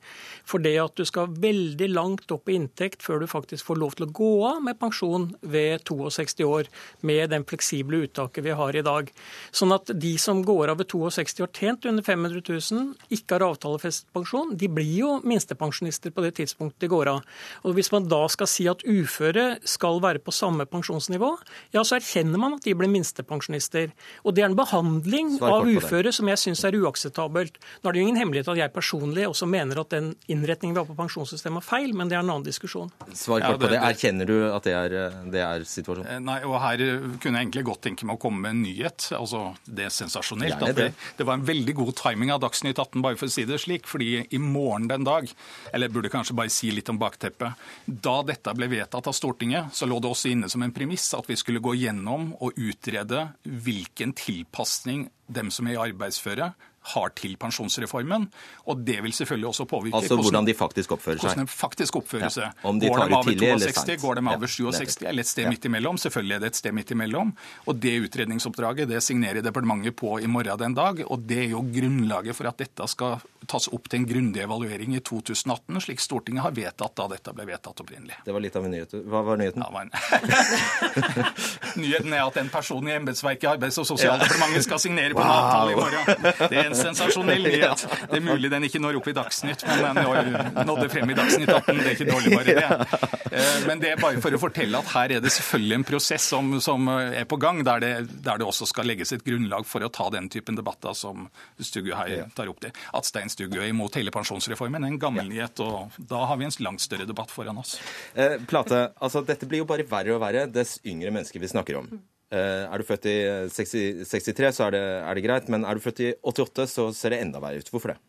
[0.43, 3.95] For det at du skal veldig langt opp i inntekt før du faktisk får lov
[3.95, 6.67] til å gå av med pensjon ved 62 år,
[6.99, 9.07] med den fleksible uttaket vi har i dag.
[9.55, 13.47] Sånn at de som går av ved 62 år tjent under 500 000, ikke har
[13.53, 17.23] avtalefestet pensjon, de blir jo minstepensjonister på det tidspunktet de går av.
[17.63, 21.31] Og hvis man da skal si at uføre skal være på samme pensjonsnivå,
[21.71, 23.91] ja, så erkjenner man at de ble minstepensjonister.
[24.23, 27.59] Og Det er en behandling av uføre som jeg syns er uakseptabelt.
[27.81, 30.81] Nå er det jo ingen hemmelighet at jeg personlig også mener at den innretningen vi
[30.81, 32.91] har på pensjonssystemet er feil, men det er en annen diskusjon.
[33.13, 33.79] Svar kort på det.
[33.85, 34.97] Erkjenner du at det er,
[35.31, 36.09] det er situasjonen?
[36.17, 36.83] Eh, nei, og her
[37.21, 39.09] kunne jeg egentlig godt tenke meg å komme med en nyhet.
[39.17, 40.59] Altså, Det er sensasjonelt.
[40.59, 40.73] Det.
[40.75, 43.61] Det, det, var en veldig god timing av Dagsnytt 18, bare for å si det
[43.63, 43.87] slik.
[43.87, 45.29] fordi i morgen den dag,
[45.71, 49.73] eller jeg burde kanskje bare si litt om bakteppet, da dette ble vedtatt av Stortinget,
[49.75, 53.27] så lå det også inne som en premiss at vi skulle gå gjennom og utrede
[53.43, 56.53] hvilken tilpasning dem som er i arbeidsføre,
[56.85, 58.27] har til pensjonsreformen.
[58.69, 61.31] Og det vil selvfølgelig også påvirke Altså hvordan de faktisk oppfører seg?
[61.31, 62.51] Hvordan de faktisk oppfører seg.
[62.51, 62.69] Ja.
[62.69, 63.93] Om de tar ut tidlig eller sent.
[64.03, 65.53] Går de over 67 ja, eller et sted ja.
[65.53, 65.97] midt imellom?
[66.01, 67.33] Selvfølgelig er det et sted midt imellom.
[67.65, 71.01] Og det utredningsoppdraget det signerer departementet på i morgen den dag.
[71.09, 73.17] Og det er jo grunnlaget for at dette skal
[73.51, 77.45] tas opp til en grundig evaluering i 2018, slik Stortinget har vedtatt da dette ble
[77.49, 78.17] vedtatt opprinnelig.
[78.25, 78.95] Det var litt av en nyhet.
[79.05, 79.63] Hva var nyheten?
[79.65, 79.91] Ja, men...
[81.75, 85.25] Nyheten er at en person i embetsverket i Arbeids- og sosialdepartementet skal signere på en
[85.25, 85.35] Wow.
[85.35, 86.49] avtale i morgen.
[86.51, 87.85] Det er en sensasjonell nyhet.
[88.11, 91.49] Det er mulig den ikke når opp i Dagsnytt, men den nådde frem i Dagsnytt
[91.51, 91.79] 18.
[91.81, 93.01] Det er ikke dårlig, bare det.
[93.35, 96.27] Eh, Men det er bare for å fortelle at her er det selvfølgelig en prosess
[96.31, 97.91] som, som er på gang, der det,
[98.23, 101.27] der det også skal legges et grunnlag for å ta den typen debatter som
[101.59, 102.71] Stugø her tar opp til.
[102.95, 106.57] At Stein Stugø er mot hele pensjonsreformen, en gammel nyhet, og da har vi en
[106.63, 107.75] langt større debatt foran oss.
[108.15, 111.81] Eh, Plate, altså dette blir jo bare verre og verre dess yngre mennesker vi snakker
[111.81, 111.89] om.
[112.33, 113.17] Eh, er du født i
[113.53, 116.89] 60, 63, så er det, er det greit, men er du født i 88, så
[116.95, 117.71] ser det enda verre ut.
[117.73, 117.99] Hvorfor det?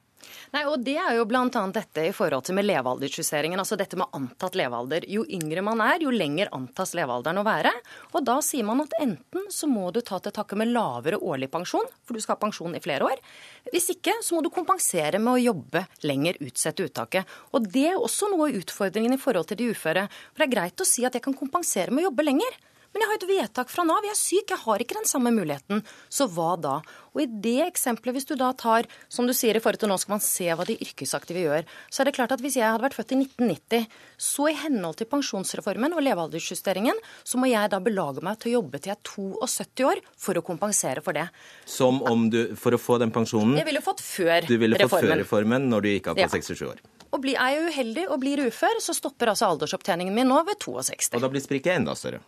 [0.57, 1.49] Nei, og Det er jo bl.a.
[1.69, 3.61] dette i forhold til med levealdersjusteringen.
[3.61, 5.05] Altså dette med antatt levealder.
[5.13, 7.75] Jo yngre man er, jo lenger antas levealderen å være.
[8.17, 11.51] Og da sier man at enten så må du ta til takke med lavere årlig
[11.53, 13.21] pensjon, for du skal ha pensjon i flere år.
[13.69, 17.37] Hvis ikke så må du kompensere med å jobbe lenger, utsette uttaket.
[17.53, 20.07] Og det er også noe av utfordringen i forhold til de uføre.
[20.33, 22.57] For det er greit å si at jeg kan kompensere med å jobbe lenger.
[22.97, 25.29] Men jeg har et vedtak fra Nav, jeg er syk, jeg har ikke den samme
[25.37, 25.83] muligheten.
[26.09, 26.79] Så hva da?
[27.13, 29.99] Og i det eksempelet, hvis du da tar, som du sier i forhold til nå
[30.01, 32.87] skal man se hva de yrkesaktive gjør, så er det klart at hvis jeg hadde
[32.87, 33.85] vært født i 1990,
[34.17, 38.55] så i henhold til pensjonsreformen og levealdersjusteringen, så må jeg da belage meg til å
[38.63, 41.27] jobbe til jeg er 72 år for å kompensere for det.
[41.69, 44.87] Som om du, for å få den pensjonen Jeg ville fått før du ville fått
[44.89, 45.13] reformen.
[45.13, 46.33] før reformen når du gikk av på Ja.
[46.33, 46.81] 67 år.
[47.13, 50.59] Og blir, er jeg uheldig og blir ufør, så stopper altså aldersopptjeningen min nå ved
[50.65, 51.13] 62.
[51.17, 52.21] Og da blir spriket enda større.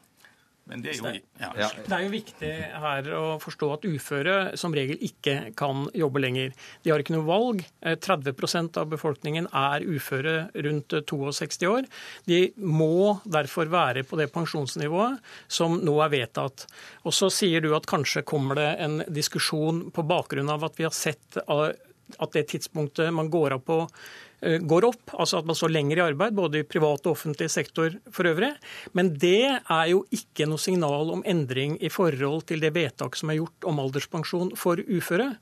[0.68, 1.50] Men det er jo ja.
[1.56, 1.68] Ja.
[1.72, 2.50] Det er jo viktig
[2.82, 6.52] her å forstå at uføre som regel ikke kan jobbe lenger.
[6.84, 7.64] De har ikke noe valg.
[7.80, 10.36] Eh, 30% av befolkningen er uføre
[10.68, 11.88] rundt eh, 62 år.
[12.28, 16.68] De må derfor være på det pensjonsnivået som nå er vedtatt.
[17.08, 20.88] Og så sier du at kanskje kommer det en diskusjon på bakgrunn av at vi
[20.88, 21.68] har sett eh,
[22.16, 25.98] at det tidspunktet man går av på eh, går opp, altså at man står lenger
[25.98, 28.52] i arbeid, både i privat og offentlig sektor for øvrig.
[28.94, 33.32] Men det er jo ikke noe signal om endring i forhold til det vedtaket som
[33.32, 35.32] er gjort om alderspensjon for uføre.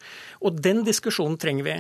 [0.41, 1.77] Og den diskusjonen trenger vi.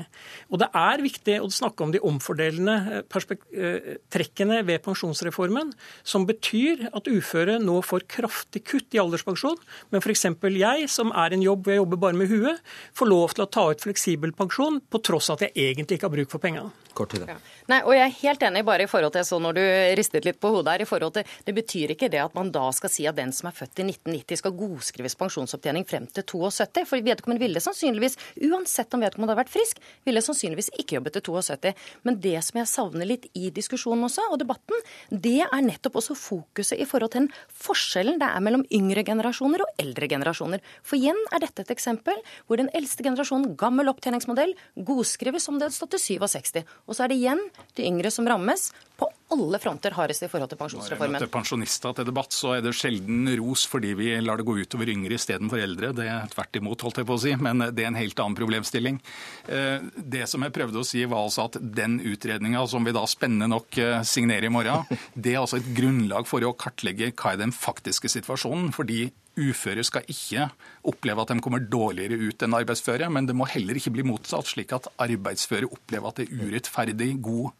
[0.50, 5.72] Og det er viktig å snakke om de omfordelende eh, eh, trekkene ved pensjonsreformen,
[6.06, 9.58] som betyr at uføre nå får kraftig kutt i alderspensjon,
[9.92, 10.26] men f.eks.
[10.56, 12.62] jeg, som er en jobb hvor jeg jobber bare med huet,
[12.96, 16.10] får lov til å ta ut fleksibel pensjon på tross av at jeg egentlig ikke
[16.10, 16.72] har bruk for pengene.
[17.06, 17.36] Kort til det.
[17.70, 19.62] Nei, og jeg er helt enig bare i forhold til så når du
[19.98, 22.64] ristet litt på hodet her, i forhold til, Det betyr ikke det at man da
[22.74, 26.86] skal si at den som er født i 1990 skal godskrives pensjonsopptjening frem til 72.
[26.88, 31.26] For vedkommende ville sannsynligvis, uansett om vedkommende hadde vært frisk, ville sannsynligvis ikke jobbet til
[31.30, 31.74] 72.
[32.06, 36.16] Men det som jeg savner litt i diskusjonen også, og debatten, det er nettopp også
[36.18, 37.32] fokuset i forhold til den
[37.66, 40.64] forskjellen det er mellom yngre generasjoner og eldre generasjoner.
[40.82, 45.68] For igjen er dette et eksempel hvor den eldste generasjonen, gammel opptjeningsmodell, godskrives som det
[45.68, 46.62] hadde stått til 67.
[46.86, 47.42] Og så er det igjen
[47.76, 51.16] de yngre som rammes på alle fronter hardest i forhold til Når jeg pensjonsreformen.
[51.18, 54.92] møter pensjonister til debatt, så er det sjelden ros fordi vi lar det gå utover
[54.92, 55.90] yngre istedenfor eldre.
[55.96, 58.38] Det er tvert imot, holdt jeg på å si, men det er en helt annen
[58.38, 59.00] problemstilling.
[59.48, 63.02] Eh, Det som jeg prøvde å si, var altså at den utredninga som vi da
[63.10, 67.34] spennende nok eh, signerer i morgen, det er altså et grunnlag for å kartlegge hva
[67.34, 68.72] er den faktiske situasjonen.
[68.76, 70.46] fordi Uføre skal ikke
[70.88, 74.48] oppleve at de kommer dårligere ut enn arbeidsføre, men det må heller ikke bli motsatt,
[74.48, 77.50] slik at arbeidsføre opplever at det er urettferdig god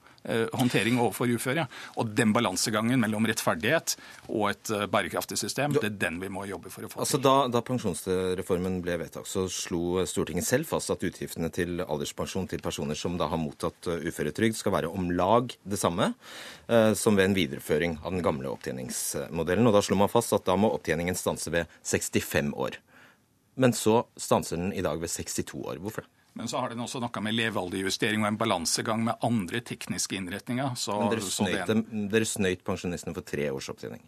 [0.57, 1.67] håndtering overfor uføre.
[2.01, 3.97] Og den balansegangen mellom rettferdighet
[4.29, 7.21] og et eh, bærekraftig system, det er den vi må jobbe for å få Altså,
[7.23, 12.65] da, da pensjonsreformen ble vedtatt, så slo Stortinget selv fast at utgiftene til alderspensjon til
[12.65, 16.13] personer som da har mottatt uføretrygd, skal være om lag det samme
[16.69, 19.69] eh, som ved en videreføring av den gamle opptjeningsmodellen.
[19.69, 22.81] Og da slo man fast at da må opptjeningen stanse ved 65 år.
[23.57, 25.81] Men så stanser den i dag ved 62 år.
[25.81, 26.16] Hvorfor det?
[26.37, 30.75] Men så har den også noe med levealderjustering og en balansegang med andre tekniske innretninger.
[30.77, 31.73] Så, Men dere snøyt,
[32.13, 34.05] dere snøyt pensjonistene for tre års opptjening.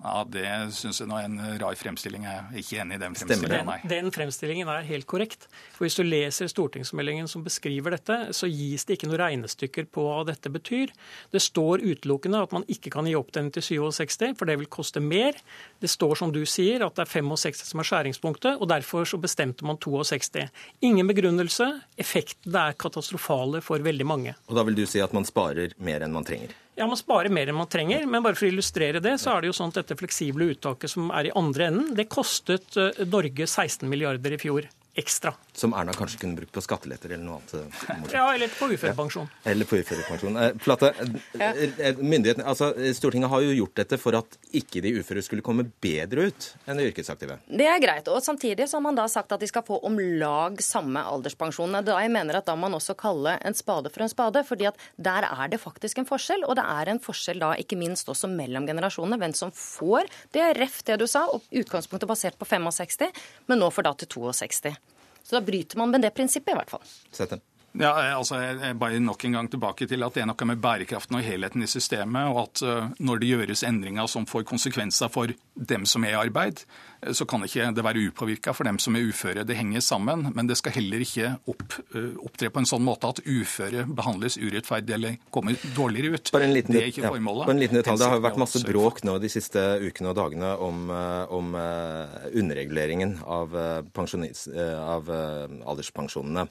[0.00, 2.24] Ja, det syns jeg nå er en rar fremstilling.
[2.24, 3.76] Jeg er ikke enig i den fremstillingen, nei.
[3.90, 5.44] Den fremstillingen er helt korrekt.
[5.74, 10.06] For Hvis du leser stortingsmeldingen som beskriver dette, så gis det ikke noen regnestykker på
[10.06, 10.94] hva dette betyr.
[11.34, 14.70] Det står utelukkende at man ikke kan gi opp den til 67, for det vil
[14.72, 15.36] koste mer.
[15.84, 19.20] Det står som du sier at det er 65 som er skjæringspunktet, og derfor så
[19.20, 20.48] bestemte man 62.
[20.86, 21.68] Ingen begrunnelse.
[22.00, 24.36] Effektene er katastrofale for veldig mange.
[24.48, 26.56] Og da vil du si at man sparer mer enn man trenger?
[26.78, 29.42] Ja, Man sparer mer enn man trenger, men bare for å illustrere det, så er
[29.42, 33.02] det jo sånn at dette fleksible uttaket som er i andre enden, det kostet eh,
[33.10, 35.34] Norge 16 milliarder i fjor ekstra.
[35.52, 37.54] som Erna kanskje kunne brukt på skatteletter eller noe annet.
[37.54, 39.28] eh, Ja, eller på uførepensjon.
[39.44, 39.50] Ja.
[39.50, 40.36] Eller på uførepensjon.
[40.42, 40.94] Eh, Plate,
[41.38, 41.50] Ja.
[41.52, 45.70] eh, myndighetene, altså Stortinget har jo gjort dette for at ikke de uføre skulle komme
[45.80, 47.38] bedre ut enn de yrkesaktive.
[47.48, 48.08] Det er greit.
[48.08, 51.84] og Samtidig så har man da sagt at de skal få om lag samme alderspensjon.
[51.84, 54.44] Da jeg mener at da må man også kalle en spade for en spade.
[54.46, 56.42] fordi at der er det faktisk en forskjell.
[56.48, 59.18] Og det er en forskjell da ikke minst også mellom generasjonene.
[59.18, 60.08] Hvem som får.
[60.32, 63.12] Det er ref det du sa, og utgangspunktet basert på 65,
[63.48, 64.76] men nå får da til 62.
[65.22, 66.82] Så da bryter man med det prinsippet, i hvert fall.
[67.12, 67.40] Sett dem.
[67.78, 71.20] Ja, altså, jeg bare nok en gang tilbake til at Det er noe med bærekraften
[71.20, 72.26] og helheten i systemet.
[72.32, 76.18] og at uh, Når det gjøres endringer som får konsekvenser for dem som er i
[76.18, 76.64] arbeid,
[77.06, 79.46] uh, så kan ikke det være upåvirka for dem som er uføre.
[79.46, 80.32] Det henger sammen.
[80.34, 81.78] Men det skal heller ikke opp,
[82.26, 86.34] opptre på en sånn måte at uføre behandles urettferdig eller kommer dårligere ut.
[86.34, 87.46] Bare en liten, det er ikke formålet.
[87.46, 88.02] Ja, en liten detalj.
[88.02, 92.20] Det har vært masse bråk nå de siste ukene og dagene om, eh, om eh,
[92.34, 96.48] underreguleringen av, eh, eh, av eh, alderspensjonene.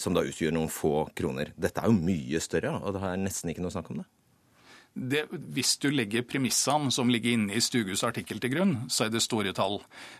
[0.00, 1.52] Som da utgjør noen få kroner.
[1.56, 4.08] Dette er jo mye større, og det er nesten ikke noe snakk om det.
[4.94, 5.22] Det,
[5.56, 9.22] hvis du legger premissene som ligger inne i Stugus artikkel til grunn, så er det
[9.24, 9.78] store tall.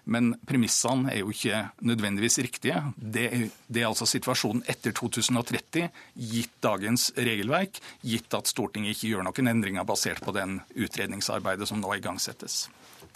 [0.09, 2.81] Men premissene er jo ikke nødvendigvis riktige.
[2.97, 5.91] Det er, det er altså situasjonen etter 2030,
[6.33, 11.85] gitt dagens regelverk, gitt at Stortinget ikke gjør noen endringer basert på den utredningsarbeidet som
[11.85, 12.65] nå igangsettes.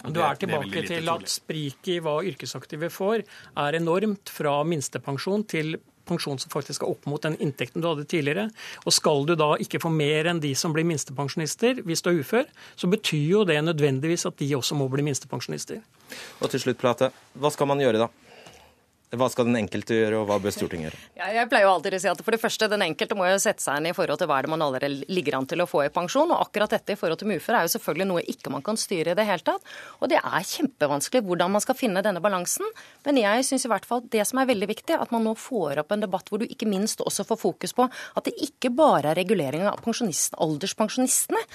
[0.05, 3.25] Du er tilbake til at spriket i hva yrkesaktive får,
[3.57, 8.07] er enormt fra minstepensjon til pensjon som faktisk er opp mot den inntekten du hadde
[8.09, 8.49] tidligere.
[8.85, 12.21] Og skal du da ikke få mer enn de som blir minstepensjonister hvis du er
[12.21, 15.81] ufør, så betyr jo det nødvendigvis at de også må bli minstepensjonister.
[16.41, 18.11] Og til slutt, Plate, hva skal man gjøre da?
[19.15, 20.97] Hva skal den enkelte gjøre, og hva bør Stortinget gjøre?
[21.15, 23.37] Ja, jeg pleier jo alltid å si at for det første, Den enkelte må jo
[23.39, 25.85] sette seg inn i forhold til hva det man allerede ligger an til å få
[25.85, 26.33] i pensjon.
[26.35, 29.13] og Akkurat dette i forhold til uføre er jo selvfølgelig noe ikke man kan styre
[29.13, 29.63] i det hele tatt.
[30.03, 32.67] Og det er kjempevanskelig hvordan man skal finne denne balansen.
[33.07, 35.85] Men jeg syns i hvert fall det som er veldig viktig, at man nå får
[35.85, 39.13] opp en debatt hvor du ikke minst også får fokus på at det ikke bare
[39.13, 41.47] er reguleringen av pensjonist, alderspensjonistene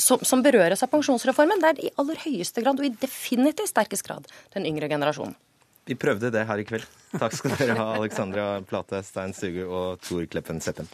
[0.00, 1.60] som, som berøres av pensjonsreformen.
[1.60, 5.36] Det er i aller høyeste grad, og i definitivt sterkest grad, den yngre generasjonen.
[5.84, 6.84] Vi prøvde det her i kveld.
[7.20, 10.88] Takk skal dere ha, Alexandra Plate, Stein Suge og Tor Kleppen Seppen.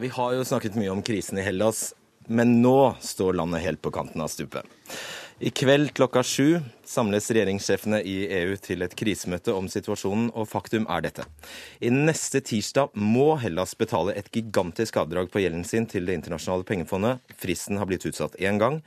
[0.00, 1.90] Vi har jo snakket mye om krisen i Hellas,
[2.24, 4.64] men nå står landet helt på kanten av stupet.
[5.40, 10.84] I kveld klokka sju samles regjeringssjefene i EU til et krisemøte om situasjonen, og faktum
[10.92, 11.24] er dette.
[11.80, 16.68] I neste tirsdag må Hellas betale et gigantisk avdrag på gjelden sin til Det internasjonale
[16.68, 17.24] pengefondet.
[17.40, 18.82] Fristen har blitt utsatt én gang,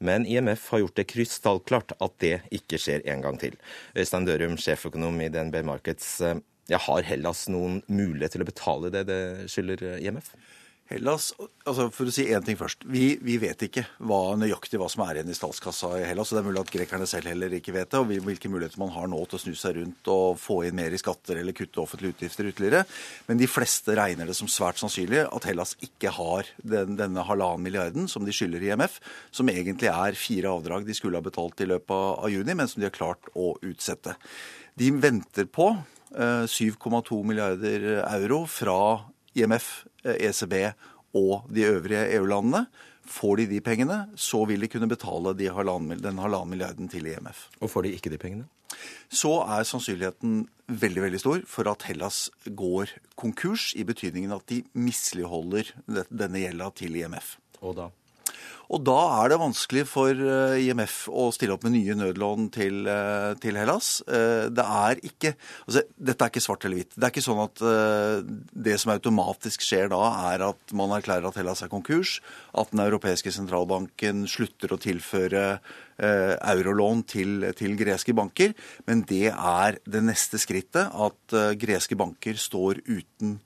[0.00, 3.60] men IMF har gjort det krystallklart at det ikke skjer en gang til.
[3.92, 6.22] Øystein Dørum, sjeføkonom i DNB Markets.
[6.72, 10.32] Ja, har Hellas noen mulighet til å betale det det skylder IMF?
[10.88, 11.34] Hellas,
[11.68, 12.86] altså For å si én ting først.
[12.88, 16.30] Vi, vi vet ikke hva, nøyaktig hva som er igjen i statskassa i Hellas.
[16.32, 18.00] og Det er mulig at grekerne selv heller ikke vet det.
[18.00, 20.96] og Hvilke muligheter man har nå til å snu seg rundt og få inn mer
[20.96, 22.86] i skatter eller kutte offentlige utgifter ytterligere.
[23.28, 27.68] Men de fleste regner det som svært sannsynlig at Hellas ikke har den, denne halvannen
[27.68, 28.96] milliarden som de skylder IMF,
[29.28, 32.80] som egentlig er fire avdrag de skulle ha betalt i løpet av, juni, men som
[32.80, 34.16] de har klart å utsette.
[34.80, 35.68] De venter på
[36.16, 38.80] eh, 7,2 milliarder euro fra
[39.36, 40.54] IMF, ECB
[41.18, 42.66] og de øvrige EU-landene.
[43.08, 47.06] Får de de pengene, så vil de kunne betale de halvannen, den halvannen milliarden til
[47.08, 47.46] IMF.
[47.60, 48.48] Og får de ikke de pengene?
[49.08, 54.60] Så er sannsynligheten veldig veldig stor for at Hellas går konkurs, i betydningen at de
[54.76, 57.38] misligholder denne gjelda til IMF.
[57.64, 57.88] Og da?
[58.68, 62.82] Og da er det vanskelig for eh, IMF å stille opp med nye nødlån til,
[62.90, 64.02] eh, til Hellas.
[64.04, 65.32] Eh, Det er ikke
[65.66, 66.92] altså, Dette er ikke svart eller hvitt.
[66.94, 67.62] Det er ikke sånn at
[68.68, 72.18] det som automatisk skjer da, er at man erklærer at Hellas er konkurs,
[72.54, 75.60] at Den europeiske sentralbanken slutter å tilføre
[75.98, 78.54] eurolån til, til greske banker.
[78.86, 83.38] Men det er det neste skrittet, at greske banker står uten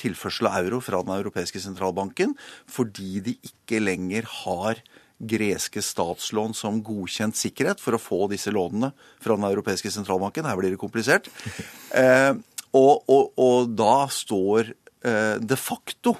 [0.00, 2.32] tilførsel av euro fra Den europeiske sentralbanken
[2.66, 4.80] fordi de ikke lenger har
[5.22, 10.48] greske statslån som godkjent sikkerhet for å få disse lånene fra Den europeiske sentralbanken.
[10.48, 11.30] Her blir det komplisert.
[11.92, 12.32] Eh,
[12.72, 14.70] og, og, og, da står
[15.04, 16.14] eh, de facto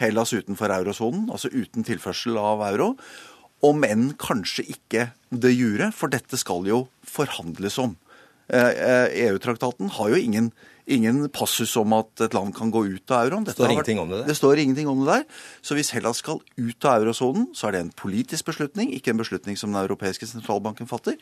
[0.00, 2.86] Hellas utenfor eurosonen, altså uten tilførsel av euro.
[3.60, 7.92] Om enn kanskje ikke de jure, for dette skal jo forhandles om.
[8.48, 10.48] EU-traktaten har jo ingen,
[10.88, 13.46] ingen, passus om at et land kan gå ut av euroen.
[13.46, 14.30] Det står ingenting om det der.
[14.30, 15.24] Det står ingenting om det der.
[15.62, 19.22] Så hvis Hellas skal ut av eurosonen, så er det en politisk beslutning, ikke en
[19.22, 21.18] beslutning som Den europeiske sentralbanken fatter.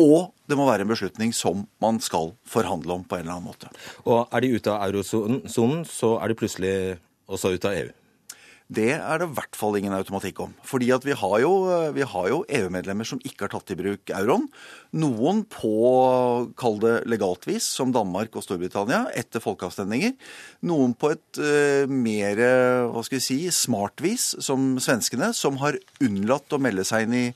[0.00, 3.50] Og det må være en beslutning som man skal forhandle om på en eller annen
[3.50, 3.72] måte.
[4.06, 6.74] Og er de ute av eurosonen, så er de plutselig
[7.30, 7.90] også ute av EU.
[8.70, 10.52] Det er det i hvert fall ingen automatikk om.
[10.62, 11.50] Fordi at vi har jo,
[11.90, 14.46] jo EU-medlemmer som ikke har tatt i bruk euroen.
[14.94, 15.72] Noen på,
[16.60, 20.14] kall det legalt vis, som Danmark og Storbritannia, etter folkeavstemninger.
[20.70, 22.44] Noen på et uh, mer
[22.94, 27.18] hva skal vi si, smart vis, som svenskene, som har unnlatt å melde seg inn
[27.24, 27.26] i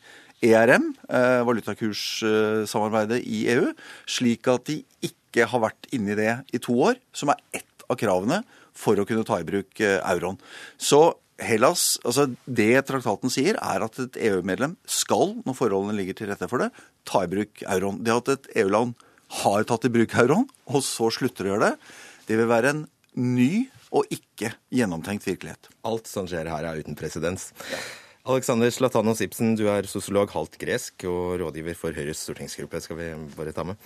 [0.54, 3.72] ERM, uh, valutakurssamarbeidet i EU,
[4.06, 7.98] slik at de ikke har vært inni det i to år, som er ett av
[7.98, 10.38] kravene for å kunne ta i bruk eh, euroen.
[10.76, 16.30] Så Hellas, altså Det traktaten sier, er at et EU-medlem skal, når forholdene ligger til
[16.30, 16.70] rette for det,
[17.08, 17.98] ta i bruk euroen.
[18.06, 18.94] Det at et EU-land
[19.42, 21.92] har tatt i bruk euroen, og så slutter å gjøre det,
[22.28, 22.84] det vil være en
[23.18, 25.70] ny og ikke gjennomtenkt virkelighet.
[25.86, 27.50] Alt som skjer her, er uten presedens.
[27.70, 27.82] Ja.
[28.24, 32.80] Alexander Slatanos Ibsen, du er sosiolog halvt gresk og rådgiver for Høyres stortingsgruppe.
[32.80, 33.76] skal vi bare ta med.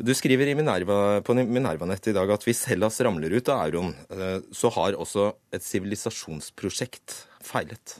[0.00, 4.38] Du skriver Minerva, på Minerva-nettet i dag at hvis Hellas ramler ut av euroen, eh,
[4.48, 7.98] så har også et sivilisasjonsprosjekt feilet.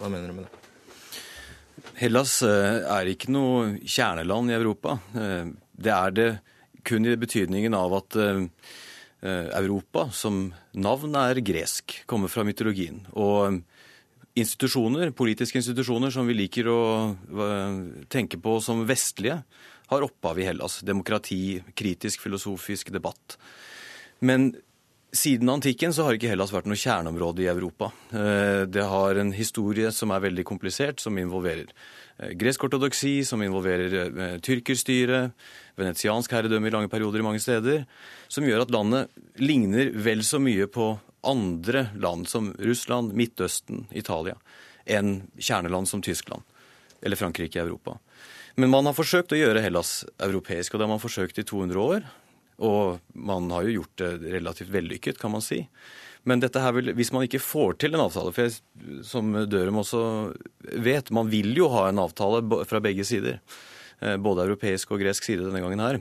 [0.00, 1.90] Hva mener du med det?
[2.00, 4.96] Hellas eh, er ikke noe kjerneland i Europa.
[5.12, 5.52] Eh,
[5.84, 6.30] det er det
[6.84, 8.16] kun i betydningen av at
[9.24, 12.98] Europa som navn er gresk, kommer fra mytologien.
[13.16, 13.62] Og
[14.36, 16.82] institusjoner, politiske institusjoner som vi liker å
[18.12, 19.38] tenke på som vestlige,
[19.86, 20.80] har opphav i Hellas.
[20.80, 23.38] Demokrati, kritisk filosofisk debatt.
[24.24, 24.52] Men
[25.14, 27.90] siden antikken så har ikke Hellas vært noe kjerneområde i Europa.
[28.10, 31.68] Eh, det har en historie som er veldig komplisert, som involverer
[32.18, 35.28] eh, gresk ortodoksi, som involverer eh, tyrkerstyre,
[35.78, 37.84] venetiansk herredømme i lange perioder i mange steder,
[38.28, 44.34] som gjør at landet ligner vel så mye på andre land som Russland, Midtøsten, Italia,
[44.84, 46.42] enn kjerneland som Tyskland
[47.04, 47.98] eller Frankrike i Europa.
[48.54, 51.80] Men man har forsøkt å gjøre Hellas europeisk, og det har man forsøkt i 200
[51.82, 52.06] år.
[52.62, 55.64] Og man har jo gjort det relativt vellykket, kan man si.
[56.24, 59.82] Men dette her vil, hvis man ikke får til en avtale, for jeg, som Dørum
[59.82, 60.02] også
[60.86, 63.40] vet, man vil jo ha en avtale fra begge sider.
[64.00, 66.00] Eh, både europeisk og gresk side denne gangen her.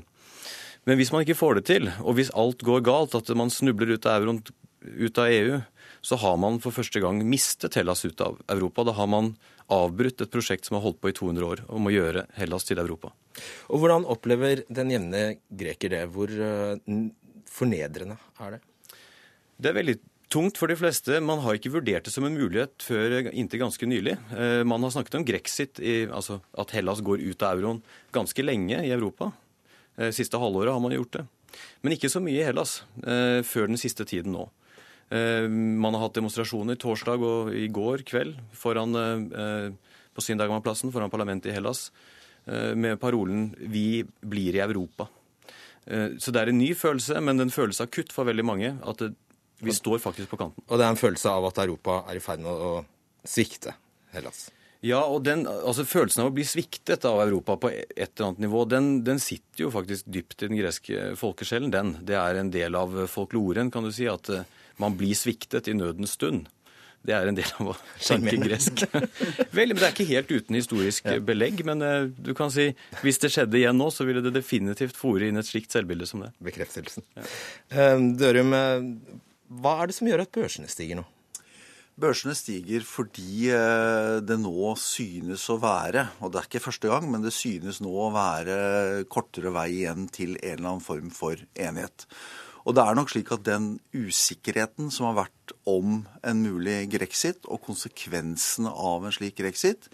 [0.87, 3.95] Men hvis man ikke får det til, og hvis alt går galt, at man snubler
[3.95, 4.43] ut av euroen
[4.83, 5.59] ut av EU,
[6.03, 8.83] så har man for første gang mistet Hellas ut av Europa.
[8.83, 9.33] Da har man
[9.71, 12.81] avbrutt et prosjekt som har holdt på i 200 år, om å gjøre Hellas til
[12.81, 13.13] Europa.
[13.71, 16.01] Og Hvordan opplever den jevne greker det?
[16.13, 16.75] Hvor uh,
[17.49, 18.63] fornedrende er det?
[19.63, 19.97] Det er veldig
[20.33, 21.19] tungt for de fleste.
[21.23, 24.17] Man har ikke vurdert det som en mulighet før inntil ganske nylig.
[24.33, 27.83] Uh, man har snakket om grexit, i, altså at Hellas går ut av euroen,
[28.15, 29.31] ganske lenge i Europa.
[29.99, 31.27] Uh, siste halvåret har man gjort det.
[31.85, 32.79] Men ikke så mye i Hellas
[33.45, 34.47] før den siste tiden nå.
[35.13, 39.69] Eh, man har hatt demonstrasjoner torsdag og i går kveld foran, eh,
[40.13, 41.91] på Syndagmanplassen foran parlamentet i Hellas
[42.47, 45.07] eh, med parolen 'Vi blir i Europa'.
[45.85, 48.79] Så det er en ny følelse, men en følelse av kutt for veldig mange.
[48.87, 49.15] At det,
[49.59, 50.63] vi står faktisk på kanten.
[50.69, 52.85] Og det er en følelse av at Europa er i ferd med å
[53.27, 53.73] svikte
[54.13, 54.49] Hellas?
[54.79, 58.39] Ja, og den, altså Følelsen av å bli sviktet av Europa på et eller annet
[58.39, 61.69] nivå, den, den sitter jo faktisk dypt i den greske folkesjelen.
[61.69, 61.97] den.
[61.99, 64.07] Det er en del av folkloren, kan du si.
[64.07, 64.29] at
[64.81, 66.47] man blir sviktet i nødens stund.
[67.03, 67.75] Det er en del av å
[68.07, 68.85] tenke gresk.
[69.57, 71.17] Vel, men Det er ikke helt uten historisk ja.
[71.23, 72.69] belegg, men uh, du kan si
[73.03, 76.23] hvis det skjedde igjen nå, så ville det definitivt fòre inn et slikt selvbilde som
[76.23, 76.31] det.
[76.43, 77.05] Bekreftelsen.
[77.17, 77.27] Ja.
[77.73, 78.55] Uh, Dørum,
[79.59, 81.09] hva er det som gjør at børsene stiger nå?
[81.99, 83.51] Børsene stiger fordi
[84.25, 87.91] det nå synes å være, og det er ikke første gang, men det synes nå
[88.07, 88.55] å være
[89.13, 92.07] kortere vei igjen til en eller annen form for enighet.
[92.63, 97.43] Og det er nok slik at den usikkerheten som har vært om en mulig grexit,
[97.51, 99.89] og konsekvensene av en slik grexit,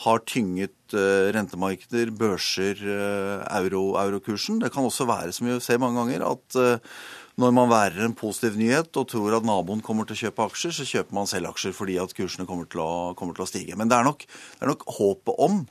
[0.00, 4.60] har tynget uh, rentemarkeder, børser, uh, euro, eurokursen.
[4.62, 7.00] Det kan også være, som vi ser mange ganger, at uh,
[7.40, 10.74] når man værer en positiv nyhet og tror at naboen kommer til å kjøpe aksjer,
[10.76, 13.76] så kjøper man selv aksjer fordi at kursene kommer til å, kommer til å stige.
[13.80, 15.62] Men det er, nok, det er nok håpet om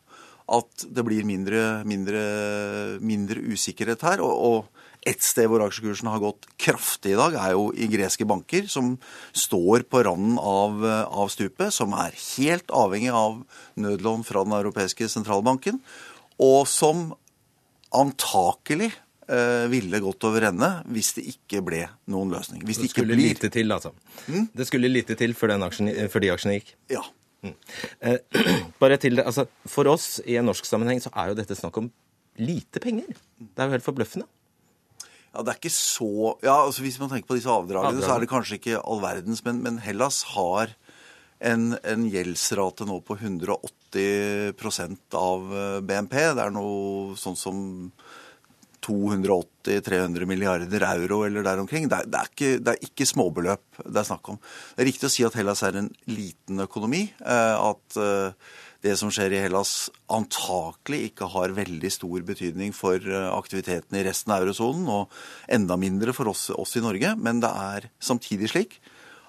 [0.50, 2.22] at det blir mindre, mindre,
[3.06, 4.24] mindre usikkerhet her.
[4.26, 8.28] og, og et sted hvor aksjekursen har gått kraftig i dag, er jo i greske
[8.28, 8.98] banker, som
[9.32, 13.40] står på randen av, av stupet, som er helt avhengig av
[13.80, 15.80] nødlån fra Den europeiske sentralbanken,
[16.40, 17.14] og som
[17.96, 18.92] antakelig
[19.30, 22.66] eh, ville gått over ende hvis det ikke ble noen løsning.
[22.68, 23.32] Hvis det, det skulle blir...
[23.32, 23.94] lite til, altså.
[24.28, 24.50] Mm?
[24.54, 26.76] Det skulle lite til før, aksjen, før de aksjene gikk?
[26.92, 27.06] Ja.
[27.46, 27.56] Mm.
[28.04, 28.44] Eh,
[28.84, 31.80] bare til det, altså, For oss i en norsk sammenheng så er jo dette snakk
[31.80, 31.88] om
[32.40, 33.16] lite penger.
[33.40, 34.28] Det er jo helt forbløffende.
[35.30, 36.12] Ja, det er ikke så
[36.42, 38.08] Ja, altså Hvis man tenker på disse avdragene, Avdrag.
[38.08, 40.74] så er det kanskje ikke all verdens, men, men Hellas har
[41.40, 46.18] en, en gjeldsrate nå på 180 av eh, BNP.
[46.36, 47.62] Det er noe sånn som
[48.86, 51.88] 280-300 milliarder euro eller der omkring.
[51.92, 54.40] Det er, det, er ikke, det er, ikke, småbeløp det er snakk om.
[54.76, 57.06] Det er riktig å si at Hellas er en liten økonomi.
[57.20, 58.56] Eh, at eh,
[58.86, 63.04] det som skjer i Hellas antakelig ikke har veldig stor betydning for
[63.34, 67.12] aktiviteten i resten av eurosonen, og enda mindre for oss, oss i Norge.
[67.20, 68.80] Men det er samtidig slik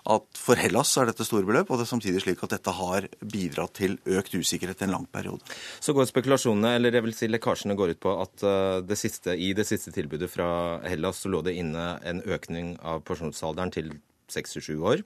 [0.09, 3.07] at for Hellas er dette store beløp, og det er samtidig slik at dette har
[3.21, 5.45] bidratt til økt usikkerhet i en lang periode.
[5.81, 9.37] Så går spekulasjonene, eller det vil si lekkasjene, går ut på at eh, det siste,
[9.37, 13.93] i det siste tilbudet fra Hellas så lå det inne en økning av pensjonsalderen til
[14.31, 15.05] 67 år.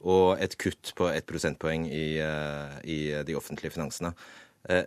[0.00, 4.14] Og et kutt på ett prosentpoeng i, eh, i de offentlige finansene.
[4.68, 4.86] Eh,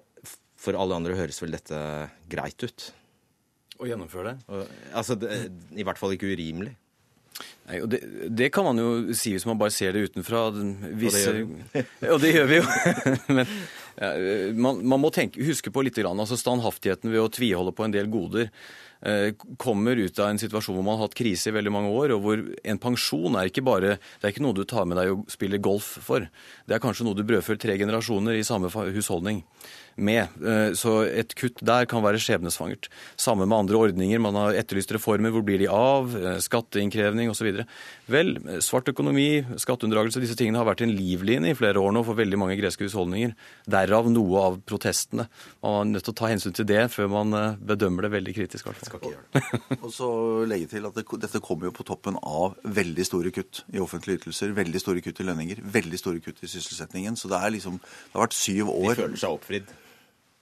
[0.57, 1.77] for alle andre høres vel dette
[2.31, 2.87] greit ut?
[3.81, 4.63] Å gjennomføre det?
[4.95, 5.29] Altså, det,
[5.75, 6.75] I hvert fall ikke urimelig.
[7.67, 7.99] Nei, og det,
[8.29, 10.45] det, kan man jo si hvis man bare ser det utenfra.
[10.99, 11.33] Visse,
[12.09, 12.65] og det gjør vi jo.
[13.37, 13.47] Men
[13.97, 14.11] ja,
[14.57, 17.93] man, man, må tenke, huske på litt grann, altså standhaftigheten ved å tviholde på en
[17.93, 18.53] del goder eh,
[19.59, 22.21] kommer ut av en situasjon hvor man har hatt krise i veldig mange år, og
[22.23, 25.25] hvor en pensjon er ikke bare det er ikke noe du tar med deg og
[25.31, 26.23] spiller golf for.
[26.63, 29.43] Det er kanskje noe du brødfører tre generasjoner i samme husholdning
[29.95, 30.33] med.
[30.43, 32.89] Eh, så et kutt der kan være skjebnesvangert.
[33.19, 34.21] Samme med andre ordninger.
[34.23, 35.33] Man har etterlyst reformer.
[35.33, 36.11] Hvor blir de av?
[36.43, 37.63] Skatteinnkreving Skatteinnkrevning osv.
[38.11, 38.33] Vel,
[38.63, 42.39] svart økonomi, skatteunndragelse, disse tingene har vært en livline i flere år nå for veldig
[42.39, 43.33] mange greske husholdninger.
[43.69, 45.27] Derav noe av protestene.
[45.63, 48.35] Man er nødt til å ta hensyn til det før man eh, bedømmer det veldig
[48.39, 48.71] kritisk.
[48.83, 49.61] Skal ikke gjøre det.
[49.83, 50.09] og så
[50.49, 54.23] legge til at det, Dette kommer jo på toppen av veldig store kutt i offentlige
[54.23, 57.17] ytelser, veldig store kutt i lønninger, veldig store kutt i sysselsettingen.
[57.19, 58.93] Så det, er liksom, det har vært syv år.
[58.95, 59.73] De føler seg oppfridd?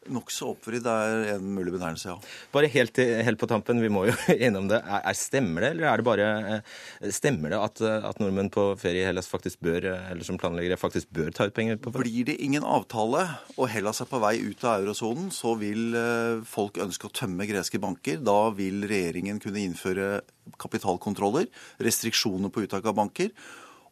[0.10, 2.16] Nokså oppvridd er en mulig betegnelse, ja.
[2.49, 4.16] Bare helt, helt, på tampen, vi må jo
[4.47, 4.80] innom det.
[4.82, 6.72] Er, er, stemmer det, eller er det bare eh,
[7.14, 11.12] Stemmer det at, at nordmenn på ferie i Hellas faktisk bør, eller som planleggere faktisk
[11.14, 12.08] bør ta ut penger på ferie?
[12.08, 13.28] Blir det ingen avtale,
[13.58, 17.45] og Hellas er på vei ut av eurosonen, så vil eh, folk ønske å tømme
[17.49, 18.24] greske banker.
[18.26, 20.24] Da vil regjeringen kunne innføre
[20.62, 21.45] kapitalkontroller,
[21.86, 23.30] restriksjoner på uttak av banker.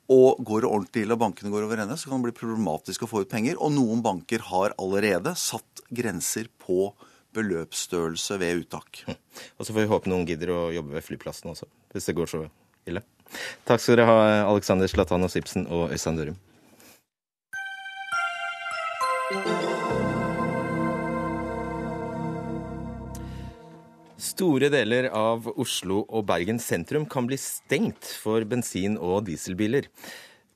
[0.10, 3.06] Og går det ordentlig ille og bankene går over ende, så kan det bli problematisk
[3.06, 3.60] å få ut penger.
[3.62, 6.90] Og noen banker har allerede satt grenser på
[7.38, 9.04] beløpsstørrelse ved uttak.
[9.06, 9.20] Hm.
[9.58, 12.32] Og så får vi håpe noen gidder å jobbe ved flyplassen også, hvis det går
[12.32, 12.44] så
[12.90, 13.06] ille.
[13.70, 16.40] Takk skal dere ha, Alexander Slatanos Ibsen og Øystein Dørum.
[24.20, 29.88] Store deler av Oslo og Bergen sentrum kan bli stengt for bensin- og dieselbiler.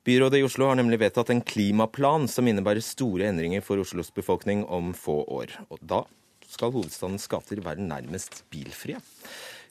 [0.03, 4.65] Byrådet i Oslo har nemlig vedtatt en klimaplan som innebærer store endringer for Oslos befolkning
[4.67, 5.55] om få år.
[5.71, 6.01] Og da
[6.43, 8.99] skal hovedstadens gater være nærmest bilfrie.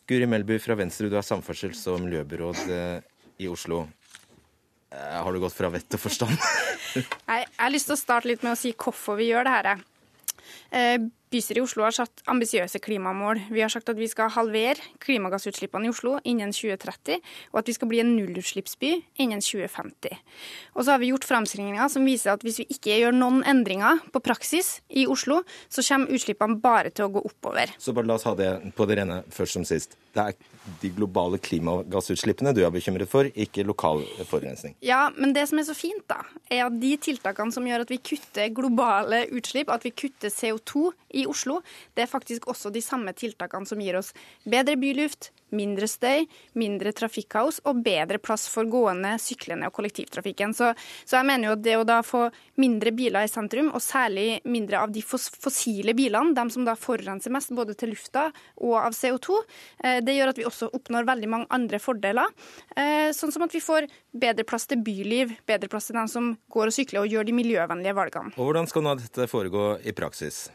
[0.09, 3.05] Guri Melby fra Venstre, du er samferdsels- og miljøbyråd eh,
[3.45, 3.85] i Oslo.
[4.89, 6.33] Eh, har du gått fra vett og forstand?
[6.97, 9.89] jeg har lyst til å starte litt med å si hvorfor vi gjør det her.
[10.73, 10.99] Eh,
[11.33, 13.41] bystyret i Oslo har satt ambisiøse klimamål.
[13.53, 17.21] Vi har sagt at vi skal halvere klimagassutslippene i Oslo innen 2030,
[17.53, 18.93] og at vi skal bli en nullutslippsby
[19.23, 20.19] innen 2050.
[20.77, 24.03] Og så har vi gjort framstillinger som viser at hvis vi ikke gjør noen endringer
[24.13, 25.43] på praksis i Oslo,
[25.73, 27.73] så kommer utslippene bare til å gå oppover.
[27.81, 29.97] Så bare la oss ha det på det rene først som sist.
[30.13, 30.37] Det er
[30.83, 34.77] de globale klimagassutslippene du er bekymret for, ikke lokal forurensning.
[34.85, 36.21] Ja, men det som er så fint, da,
[36.53, 40.62] er at de tiltakene som gjør at vi kutter globale utslipp, at vi kutter CO2
[41.11, 41.61] i Oslo,
[41.97, 44.13] det er faktisk også de samme tiltakene som gir oss
[44.45, 46.27] bedre byluft, mindre støy,
[46.59, 50.55] mindre trafikkaos og bedre plass for gående, syklende og kollektivtrafikken.
[50.57, 50.73] Så,
[51.05, 52.27] så, jeg mener jo at det å da få
[52.61, 57.35] mindre biler i sentrum, og særlig mindre av de fossile bilene, de som da forurenser
[57.35, 58.29] mest både til lufta
[58.63, 59.41] og av CO2,
[59.85, 62.33] eh, det gjør at vi også oppnår veldig mange andre fordeler.
[62.77, 66.33] Eh, sånn som at vi får bedre plass til byliv, bedre plass til dem som
[66.53, 68.35] går og sykler og gjør de miljøvennlige valgene.
[68.37, 70.47] Og Hvordan skal nå dette foregå i praksis?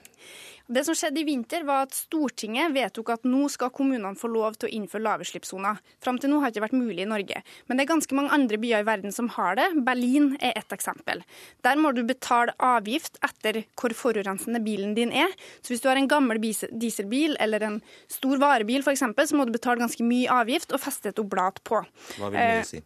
[0.68, 4.58] Det som skjedde i vinter, var at Stortinget vedtok at nå skal kommunene få lov
[4.60, 5.80] til å innføre lavutslippssoner.
[6.04, 7.42] Fram til nå har det ikke vært mulig i Norge.
[7.68, 9.70] Men det er ganske mange andre byer i verden som har det.
[9.88, 11.24] Berlin er ett eksempel.
[11.64, 15.32] Der må du betale avgift etter hvor forurensende bilen din er.
[15.62, 17.80] Så hvis du har en gammel dieselbil eller en
[18.12, 21.80] stor varebil f.eks., så må du betale ganske mye avgift og feste et oblat på.
[22.20, 22.84] Hva vil det si?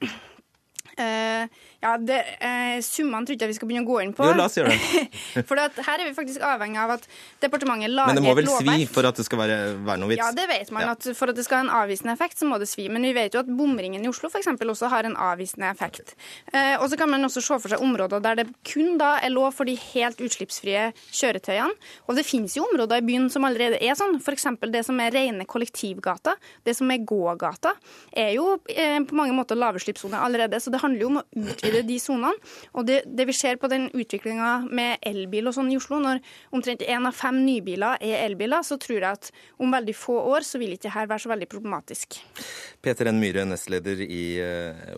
[1.00, 1.48] Uh,
[1.82, 4.26] ja, det, eh, Summene tror ikke jeg vi skal begynne å gå inn på.
[4.28, 5.44] Jo, la oss gjøre det.
[5.50, 7.08] for her er vi faktisk avhengig av at
[7.42, 8.20] departementet lager et lovverk.
[8.20, 9.58] Men det må vel svi for at det skal være,
[9.88, 10.22] være noe vits?
[10.22, 10.86] Ja, det vet man.
[10.86, 10.96] Ja.
[10.98, 12.90] at For at det skal ha en avvisende effekt, så må det svi.
[12.92, 16.14] Men vi vet jo at bomringen i Oslo eksempel, også har en avvisende effekt.
[16.54, 19.34] Eh, og så kan man også se for seg områder der det kun da er
[19.34, 21.74] lov for de helt utslippsfrie kjøretøyene.
[22.10, 24.20] Og det finnes jo områder i byen som allerede er sånn.
[24.22, 24.48] F.eks.
[24.70, 27.74] det som er rene kollektivgater, det som er gågata,
[28.14, 30.62] er jo eh, på mange måter lavutslippssoner allerede.
[30.62, 32.34] Så det det handler jo om å utvide de sonene.
[32.76, 36.22] Og det, det, vi ser på den utviklinga med elbil og sånn i Oslo, når
[36.56, 40.48] omtrent én av fem nybiler er elbiler, så tror jeg at om veldig få år
[40.48, 42.22] så vil ikke dette være så veldig problematisk.
[42.84, 43.20] Peter N.
[43.22, 44.24] Myhre, nestleder i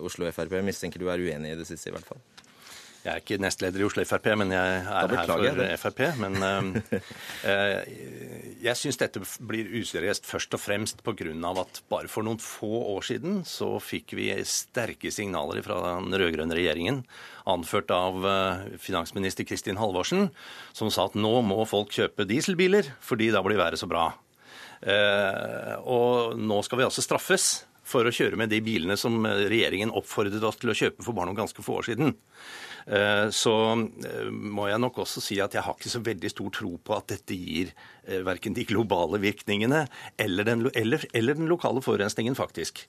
[0.04, 2.22] Oslo Frp, mistenker du er uenig i det siste, i hvert fall?
[3.04, 6.00] Jeg er ikke nestleder i Oslo Frp, men jeg er her for jeg Frp.
[6.22, 6.38] Men
[8.64, 11.28] jeg syns dette blir useriøst først og fremst pga.
[11.60, 16.56] at bare for noen få år siden så fikk vi sterke signaler fra den rød-grønne
[16.56, 17.02] regjeringen,
[17.44, 20.30] anført av uh, finansminister Kristin Halvorsen,
[20.72, 24.14] som sa at nå må folk kjøpe dieselbiler, fordi da blir været så bra.
[24.80, 29.92] Uh, og nå skal vi altså straffes for å kjøre med de bilene som regjeringen
[29.92, 32.16] oppfordret oss til å kjøpe for bare noen ganske få år siden.
[32.86, 33.54] Eh, så
[34.04, 36.96] eh, må jeg nok også si at jeg har ikke så veldig stor tro på
[36.96, 37.70] at dette gir
[38.04, 39.86] eh, verken de globale virkningene
[40.20, 42.84] eller den, eller, eller den lokale forurensningen, faktisk.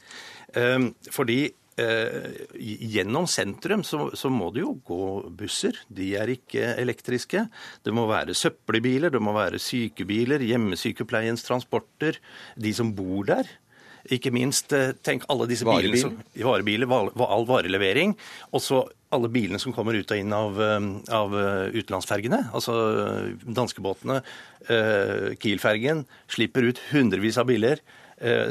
[1.11, 1.39] Fordi
[1.75, 5.75] gjennom sentrum så, så, må det jo gå busser.
[5.91, 7.41] De er ikke elektriske.
[7.83, 12.21] Det må være søppelbiler, det må være sykebiler, hjemmesykepleiens transporter.
[12.55, 13.51] De som bor der.
[14.07, 14.71] Ikke minst
[15.03, 16.87] tenk alle disse bilene som Varebiler,
[17.27, 18.15] all varelevering.
[18.55, 18.85] Og så
[19.15, 22.41] alle bilene som kommer ut og inn av, eh, av eh, utenlandsfergene.
[22.55, 24.21] Altså eh, danskebåtene,
[24.65, 27.83] Kiel-fergen, slipper ut hundrevis av biler.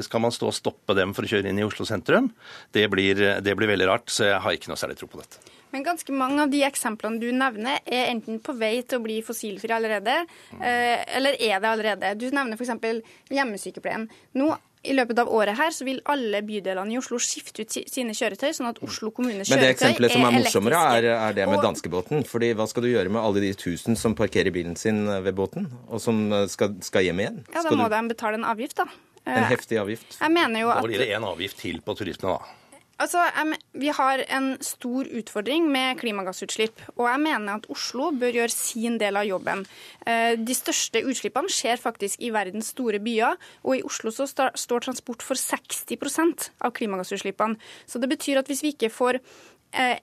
[0.05, 2.29] Skal man stå og stoppe dem for å kjøre inn i Oslo sentrum?
[2.71, 5.41] Det blir, det blir veldig rart, så jeg har ikke noe særlig tro på dette.
[5.75, 9.17] Men ganske mange av de eksemplene du nevner, er enten på vei til å bli
[9.27, 10.21] fossilfrie allerede,
[10.61, 12.13] eller er det allerede.
[12.21, 13.03] Du nevner f.eks.
[13.35, 14.07] hjemmesykepleien.
[14.39, 14.53] Nå
[14.85, 18.51] i løpet av året her så vil alle bydelene i Oslo skifte ut sine kjøretøy,
[18.57, 19.65] sånn at Oslo kommunes kjøretøy er elektriske.
[19.65, 21.65] Men det eksempelet som er morsommere, er, er det med og...
[21.69, 22.27] danskebåten.
[22.29, 25.71] Fordi hva skal du gjøre med alle de tusen som parkerer bilen sin ved båten,
[25.89, 27.41] og som eh, skal, skal hjem igjen?
[27.55, 27.97] Ja, Da må du...
[27.97, 28.89] de betale en avgift, da.
[29.25, 30.19] En heftig avgift.
[30.21, 30.85] Jeg mener jo at...
[30.85, 32.61] Da blir det en avgift til på turistene, da.
[33.03, 33.25] Altså,
[33.73, 36.79] Vi har en stor utfordring med klimagassutslipp.
[36.97, 39.65] Og jeg mener at Oslo bør gjøre sin del av jobben.
[40.07, 43.35] Eh, de største utslippene skjer faktisk i verdens store byer.
[43.65, 47.59] Og i Oslo så står transport for 60% av klimagassutslippene.
[47.87, 49.19] Så det betyr at hvis vi ikke får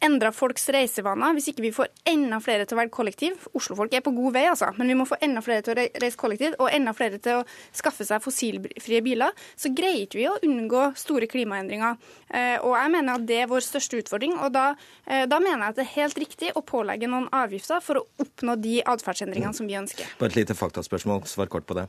[0.03, 4.03] endra folks reisevaner, hvis ikke vi får enda flere til å velge kollektiv Oslo-folk er
[4.03, 6.71] på god vei, altså, men vi må få enda flere til å reise kollektiv og
[6.73, 7.45] enda flere til å
[7.75, 11.99] skaffe seg fossilfrie biler, så greier ikke vi å unngå store klimaendringer.
[12.29, 14.37] Eh, og jeg mener at det er vår største utfordring.
[14.39, 17.81] og da, eh, da mener jeg at det er helt riktig å pålegge noen avgifter
[17.81, 20.05] for å oppnå de atferdsendringene som vi ønsker.
[20.19, 21.87] Bare et lite faktaspørsmål, svar kort på det.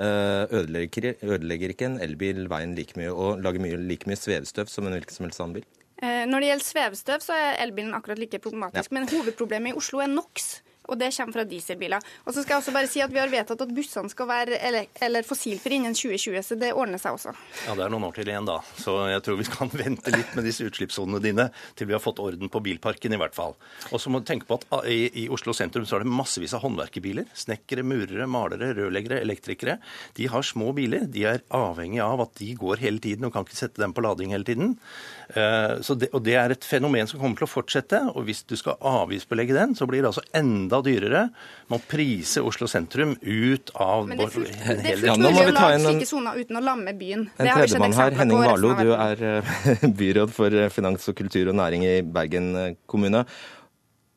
[0.00, 4.68] Eh, ødelegger, ødelegger ikke en elbil veien like mye og lager mye, like mye svevestøv
[4.68, 5.68] som en hvilken som helst annen bil?
[6.00, 8.90] Eh, når det gjelder svevestøv, så er elbilen akkurat like problematisk.
[8.90, 8.96] Ja.
[8.98, 12.02] Men hovedproblemet i Oslo er NOx og det kommer fra dieselbiler.
[12.26, 14.58] Og så skal jeg også bare si at Vi har vedtatt at bussene skal være
[14.58, 17.34] eller, fossilfrie innen 2020, så det ordner seg også.
[17.66, 18.58] Ja, Det er noen år til igjen, da.
[18.78, 21.48] Så jeg tror vi kan vente litt med disse utslippssonene dine
[21.78, 23.56] til vi har fått orden på bilparken, i hvert fall.
[23.90, 26.14] Og så må du tenke på at ah, i, i Oslo sentrum så er det
[26.14, 27.28] massevis av håndverkerbiler.
[27.38, 29.78] Snekkere, murere, malere, rørleggere, elektrikere.
[30.18, 31.06] De har små biler.
[31.10, 34.04] De er avhengig av at de går hele tiden og kan ikke sette dem på
[34.04, 34.78] lading hele tiden.
[35.34, 38.02] Uh, det, og det er et fenomen som kommer til å fortsette.
[38.14, 41.28] Og hvis du skal avgiftsbelegge den, så blir det altså enda dyrere
[41.70, 45.44] Man priser prise Oslo sentrum ut av Men det er fullt, det er fullt mulig
[45.44, 47.28] å lage slike soner uten å lamme byen.
[47.36, 51.58] En tredjemann her, Henning Warlo, du er eh, byråd for eh, finans og kultur og
[51.60, 53.24] næring i Bergen eh, kommune.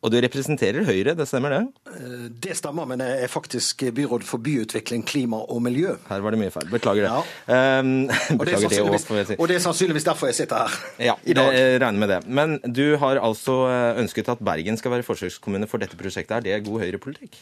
[0.04, 1.62] Og du representerer Høyre, det stemmer det?
[1.96, 5.96] Eh, det stemmer, men jeg er faktisk byråd for byutvikling, klima og miljø.
[6.10, 6.68] Her var det mye feil.
[6.74, 7.12] Beklager det.
[7.14, 7.80] Ja.
[7.80, 7.94] Um,
[8.42, 11.54] beklager og, det også, og det er sannsynligvis derfor jeg sitter her ja, i dag.
[11.56, 12.20] Jeg regner med det.
[12.28, 16.36] Men du har altså eh, ønsket at Bergen skal være forsøkskommune for dette prosjektet.
[16.42, 17.40] Er det god høyrepolitikk?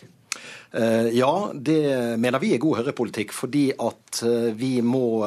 [0.71, 1.81] Uh, ja, det
[2.21, 4.21] mener vi er god høyrepolitikk, fordi at
[4.55, 5.23] vi må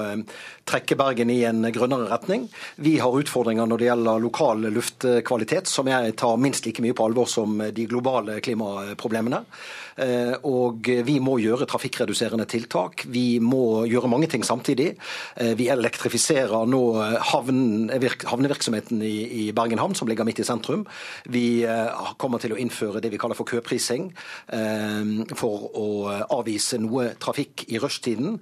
[0.69, 2.47] trekke Bergen i en grønnere retning.
[2.85, 7.09] Vi har utfordringer når det gjelder lokal luftkvalitet, som jeg tar minst like mye på
[7.09, 9.41] alvor som de globale klimaproblemene.
[9.97, 13.05] Eh, og vi må gjøre trafikkreduserende tiltak.
[13.11, 14.95] Vi må gjøre mange ting samtidig.
[15.37, 16.83] Eh, vi elektrifiserer nå
[17.31, 20.85] havnevirksomheten i Bergen havn, som ligger midt i sentrum.
[21.31, 24.11] Vi eh, kommer til å innføre det vi kaller for køprising,
[25.39, 25.87] for å
[26.33, 28.37] avvise noe trafikk i rushtiden.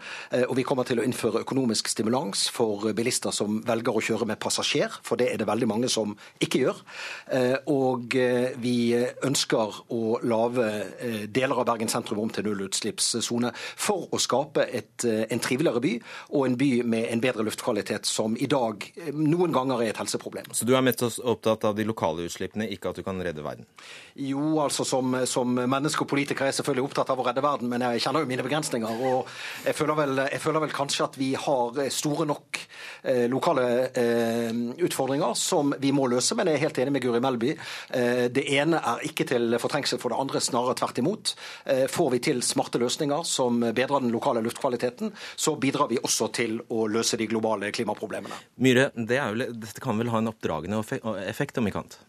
[0.48, 4.40] Og vi kommer til å innføre økonomisk stimulans for bilister som velger å kjøre med
[4.42, 6.82] passasjer, for det er det veldig mange som ikke gjør.
[7.72, 8.16] Og
[8.62, 8.76] vi
[9.26, 10.68] ønsker å lage
[11.42, 15.94] deler av Bergen sentrum om til nullutslippssone for å skape et, en triveligere by
[16.32, 20.52] og en by med en bedre luftkvalitet, som i dag noen ganger er et helseproblem.
[20.54, 23.66] Så du er mest opptatt av de lokale utslippene, ikke at du kan redde verden?
[24.14, 27.70] Jo, altså som, som menneske og politiker er jeg selvfølgelig opptatt av å redde verden,
[27.72, 29.02] men jeg kjenner jo mine begrensninger.
[29.08, 29.30] og
[29.66, 32.60] jeg føler vel, jeg føler vel kanskje at vi har store nok
[33.02, 34.50] eh, lokale eh,
[34.86, 37.54] utfordringer som vi må løse, men jeg er helt enig med Guri Melby.
[37.90, 41.31] Eh, det ene er ikke til fortrengsel for det andre, snarere tvert imot.
[41.64, 46.30] Eh, får vi til smarte løsninger som bedrer den lokale luftkvaliteten, så bidrar vi også
[46.34, 48.38] til å løse de globale klimaproblemene.
[48.62, 50.82] Myhre, det vel, dette kan vel ha en oppdragende
[51.26, 52.00] effekt, om ikke annet?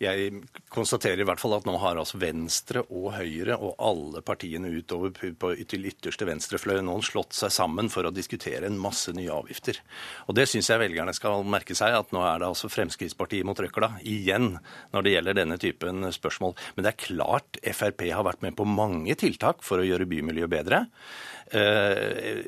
[0.00, 0.30] Jeg
[0.72, 5.12] konstaterer i hvert fall at nå har altså Venstre og Høyre og alle partiene utover
[5.12, 9.82] på ytterste venstrefløy nå slått seg sammen for å diskutere en masse nye avgifter.
[10.24, 13.60] Og Det syns jeg velgerne skal merke seg, at nå er det altså Fremskrittspartiet mot
[13.60, 14.54] røkla igjen
[14.94, 16.56] når det gjelder denne typen spørsmål.
[16.76, 20.54] Men det er klart Frp har vært med på mange tiltak for å gjøre bymiljøet
[20.56, 20.86] bedre.
[21.50, 22.38] Eh,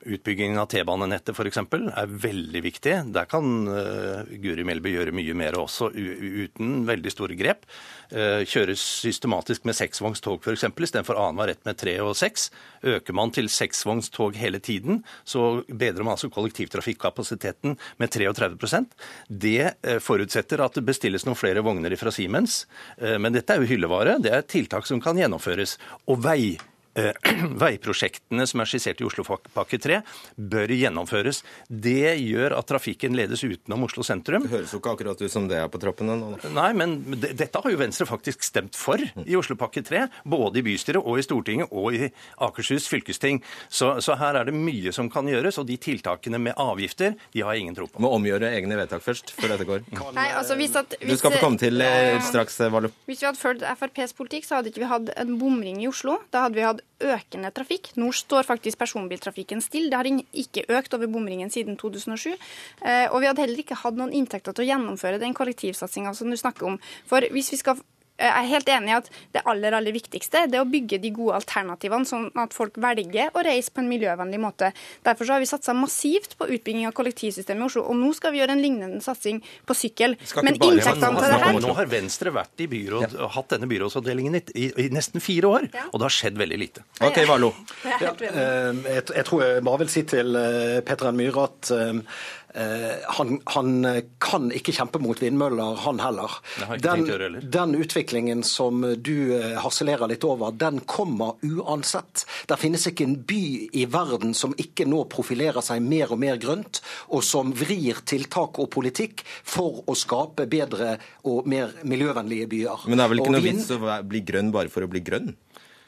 [0.00, 1.56] utbyggingen av T-banenettet f.eks.
[1.56, 2.92] er veldig viktig.
[3.14, 7.64] Der kan eh, Guri Melby gjøre mye mer også, uten veldig store grep.
[8.12, 10.66] Eh, kjøres systematisk med seksvognstog f.eks.
[10.68, 12.50] istedenfor annenhver rett med tre og seks.
[12.84, 18.92] Øker man til seksvognstog hele tiden, så bedrer man altså kollektivtrafikkapasiteten med 33%
[19.28, 22.64] Det forutsetter at det bestilles noen flere vogner fra Siemens.
[22.98, 24.18] Men dette er jo hyllevare.
[24.22, 25.76] Det er tiltak som kan gjennomføres.
[26.10, 26.69] Og vei Eh,
[27.64, 30.00] veiprosjektene som er skissert i Oslopakke 3,
[30.36, 31.42] bør gjennomføres.
[31.68, 34.44] Det gjør at trafikken ledes utenom Oslo sentrum.
[34.46, 36.32] Det høres jo ikke akkurat ut som det er på trappene nå.
[36.56, 40.06] Nei, men dette har jo Venstre faktisk stemt for i Oslopakke 3.
[40.30, 42.10] Både i bystyret og i Stortinget og i
[42.42, 43.40] Akershus fylkesting.
[43.68, 47.44] Så, så, her er det mye som kan gjøres, og de tiltakene med avgifter de
[47.44, 48.02] har jeg ingen tro på.
[48.02, 49.86] Må omgjøre egne vedtak først, før dette går.
[50.16, 52.90] Nei, altså hvis at, hvis, du skal få komme til eh, straks, Vallo.
[53.08, 56.18] Hvis vi hadde fulgt FrPs politikk, så hadde ikke vi hatt en bomring i Oslo.
[56.34, 57.92] Da hadde vi hatt økende trafikk.
[58.00, 59.90] Nå står faktisk personbiltrafikken stille.
[59.92, 60.08] Det har
[60.44, 62.34] ikke økt over bomringen siden 2007.
[62.34, 66.30] Eh, og vi hadde heller ikke hatt noen inntekter til å gjennomføre den kollektivsatsinga som
[66.30, 66.78] du snakker om.
[67.08, 67.80] For hvis vi skal
[68.20, 71.12] jeg er helt enig i at det aller aller viktigste det er å bygge de
[71.14, 74.72] gode alternativene, sånn at folk velger å reise på en miljøvennlig måte.
[75.06, 77.84] Derfor har vi satsa massivt på utbygging av kollektivsystemet i Oslo.
[77.90, 80.16] Og nå skal vi gjøre en lignende satsing på sykkel.
[80.44, 83.30] Men inntektene til det her Nå har Venstre vært i byråd, ja.
[83.36, 85.86] hatt denne byrådsavdelingen i, i, i, nesten fire år, ja.
[85.90, 86.84] og det har skjedd veldig lite.
[87.04, 87.52] Ok, Varlo.
[87.84, 91.18] Ja, eh, jeg, jeg, tror jeg bare vil si til Petter Peter N.
[91.20, 93.86] Myhre at uh, Eh, han, han,
[94.18, 96.34] kan ikke kjempe mot vindmøller, han heller.
[96.82, 97.06] Den,
[97.50, 102.24] den, utviklingen som du eh, harselerer litt over, den kommer uansett.
[102.50, 103.42] Det finnes ikke en by
[103.78, 106.82] i verden som ikke nå profilerer seg mer og mer grønt,
[107.14, 110.96] og som vrir tiltak og politikk for å skape bedre
[111.30, 112.88] og mer miljøvennlige byer.
[112.88, 115.04] Men det er vel ikke og noe vits å bli grønn bare for å bli
[115.06, 115.32] grønn?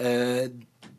[0.03, 0.47] Eh,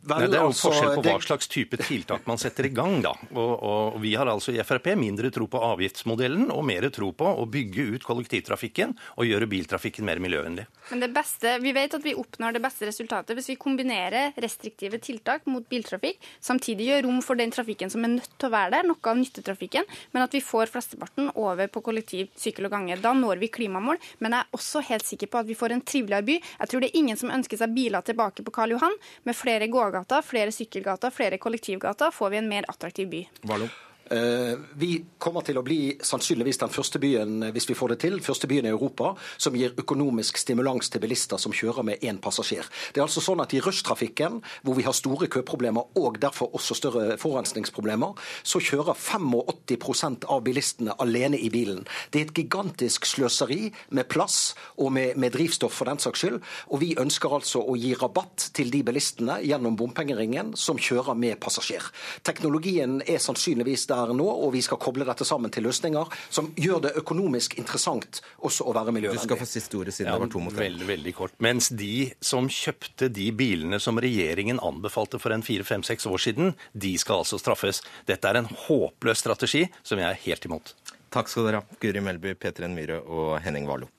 [0.04, 2.98] Nei, det er jo altså, forskjell på hva slags type tiltak man setter i gang.
[3.06, 3.14] da.
[3.32, 7.30] Og, og, Vi har altså i Frp mindre tro på avgiftsmodellen og mer tro på
[7.40, 10.66] å bygge ut kollektivtrafikken og gjøre biltrafikken mer miljøvennlig.
[10.92, 15.00] Men det beste, Vi vet at vi oppnår det beste resultatet hvis vi kombinerer restriktive
[15.00, 18.76] tiltak mot biltrafikk, samtidig gjør rom for den trafikken som er nødt til å være
[18.76, 23.00] der, noe av nyttetrafikken, men at vi får flesteparten over på kollektiv, sykkel og gange.
[23.00, 24.02] Da når vi klimamål.
[24.20, 26.38] Men jeg er også helt sikker på at vi får en triveligere by.
[26.60, 29.70] Jeg tror det er ingen som ønsker seg biler tilbake på Karl Johan med flere
[29.72, 33.26] gåganger gågater, flere sykkelgater, flere kollektivgater, får vi en mer attraktiv by.
[33.42, 33.70] Vallo.
[34.12, 38.00] Eh, vi kommer til å bli sannsynligvis den første byen eh, hvis vi får det
[38.04, 42.20] til, første byen i Europa som gir økonomisk stimulans til bilister som kjører med én
[42.22, 42.68] passasjer.
[42.92, 46.76] Det er altså sånn at I rushtrafikken, hvor vi har store køproblemer og derfor også
[46.76, 51.86] større forurensningsproblemer, så kjører 85% av bilistene alene i bilen.
[52.12, 56.42] Det er et gigantisk sløseri med plass og med, med drivstoff for den saks skyld.
[56.76, 61.40] Og vi ønsker altså å gi rabatt til de bilistene gjennom bompengeringen som kjører med
[61.40, 61.88] passasjer.
[62.28, 66.84] Teknologien er sannsynligvis der nå, og vi skal koble dette sammen til løsninger som gjør
[66.88, 69.24] det økonomisk interessant også å være miljøvennlig.
[69.24, 71.36] Du skal få siste ordet siden ja, det var to mot Veldig, veldig kort.
[71.44, 76.96] Mens de som kjøpte de bilene som regjeringen anbefalte for en fire-fem-seks år siden, de
[77.02, 77.84] skal altså straffes.
[78.10, 80.76] Dette er en håpløs strategi som jeg er helt imot.
[81.14, 82.74] Takk skal dere ha, Guri Melby, Peter N.
[82.78, 83.92] Myhre og Henning Warloe.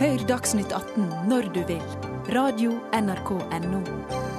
[0.00, 1.84] Hør Dagsnytt 18 når du vil.
[2.32, 4.29] Radio NRK Radio.nrk.no.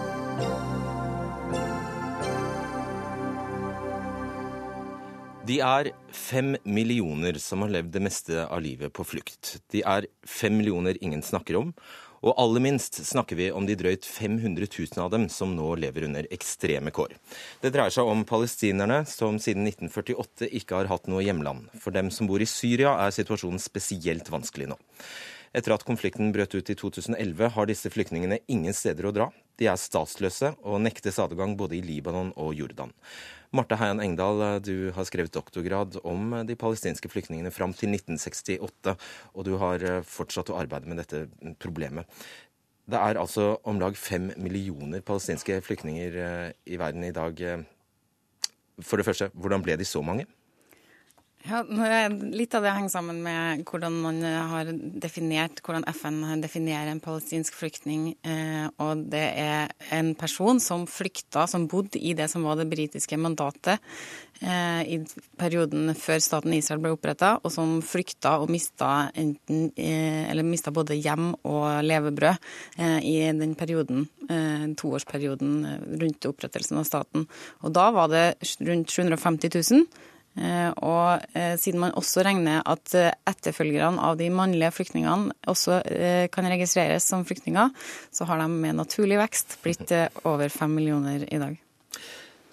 [5.49, 9.57] De er fem millioner som har levd det meste av livet på flukt.
[9.73, 11.73] De er fem millioner ingen snakker om,
[12.21, 16.05] Og aller minst snakker vi om de drøyt 500 000 av dem som nå lever
[16.05, 17.15] under ekstreme kår.
[17.63, 21.71] Det dreier seg om palestinerne som siden 1948 ikke har hatt noe hjemland.
[21.81, 24.77] For dem som bor i Syria er situasjonen spesielt vanskelig nå.
[25.51, 29.31] Etter at konflikten brøt ut i 2011, har disse flyktningene ingen steder å dra.
[29.57, 32.93] De er statsløse og nektes adgang både i Libanon og Jordan.
[33.51, 38.93] Marte Heian Engdahl, du har skrevet doktorgrad om de palestinske flyktningene fram til 1968,
[39.35, 41.25] og du har eh, fortsatt å arbeide med dette
[41.59, 42.07] problemet.
[42.87, 47.43] Det er altså om lag fem millioner palestinske flyktninger eh, i verden i dag.
[48.79, 50.29] For det første, hvordan ble de så mange?
[51.41, 51.63] Ja,
[52.11, 54.67] Litt av det henger sammen med hvordan man har
[55.01, 58.11] definert, hvordan FN definerer en palestinsk flyktning.
[58.21, 62.67] Eh, og det er en person som flykta, som bodde i det som var det
[62.69, 63.81] britiske mandatet
[64.41, 64.99] eh, i
[65.41, 70.99] perioden før staten Israel ble oppretta, og som flykta og mista, enten, eh, mista både
[70.99, 72.37] hjem og levebrød
[73.01, 74.05] i den perioden,
[74.77, 75.65] toårsperioden
[76.01, 77.25] rundt opprettelsen av staten.
[77.65, 78.25] Og da var det
[78.61, 79.85] rundt 750 000.
[80.39, 85.81] Eh, og eh, siden man også regner at eh, etterfølgerne av de mannlige flyktningene også
[86.31, 87.71] kan registreres som flyktninger,
[88.13, 89.91] så har de med naturlig vekst blitt
[90.23, 91.57] over fem millioner i dag.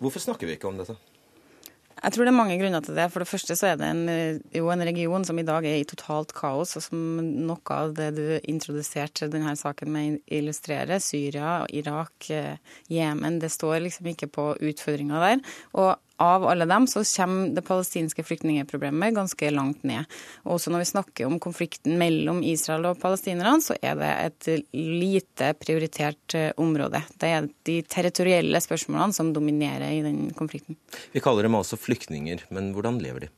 [0.03, 0.97] Hvorfor snakker vi ikke om dette?
[1.99, 3.09] Jeg tror det er mange grunner til det.
[3.11, 5.87] For det første så er det en, jo en region som i dag er i
[5.89, 7.01] totalt kaos, og som
[7.49, 12.31] noe av det du introduserte denne saken med illustrerer, Syria, Irak,
[12.91, 15.43] Jemen, det står liksom ikke på utfordringa der.
[15.75, 20.05] Og av alle dem så kommer det palestinske flyktningeproblemet ganske langt ned.
[20.43, 25.53] Også når vi snakker om konflikten mellom Israel og palestinerne, så er det et lite
[25.63, 27.03] prioritert eh, område.
[27.19, 30.79] Det er de territorielle spørsmålene som dominerer i den konflikten.
[31.15, 33.35] Vi kaller dem altså flyktninger, men hvordan lever de?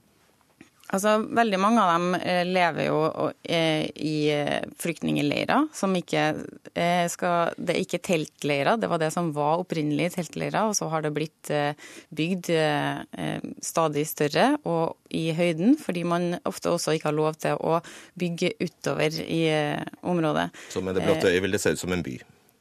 [0.90, 2.98] Altså, Veldig mange av dem eh, lever jo
[3.42, 6.24] eh, i eh, flyktningleirer som ikke
[7.10, 10.70] skal Det er ikke teltleirer, det var det som var opprinnelig teltleirer.
[10.70, 11.50] Og så har det blitt
[12.14, 12.50] bygd
[13.64, 17.80] stadig større og i høyden, fordi man ofte også ikke har lov til å
[18.20, 19.42] bygge utover i
[20.06, 20.46] området.
[20.70, 22.16] Så med det blotte øyet vil det se ut som en by?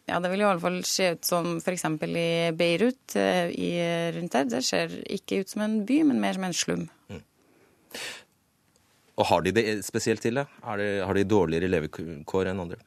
[0.10, 1.86] Ja, det vil i alle fall se ut som f.eks.
[2.10, 2.28] i
[2.58, 3.72] Beirut i,
[4.18, 4.50] rundt der.
[4.58, 6.88] Det ser ikke ut som en by, men mer som en slum.
[7.14, 7.24] Mm.
[9.20, 10.46] Og har de det spesielt til det?
[10.64, 12.80] Har de dårligere levekår enn andre?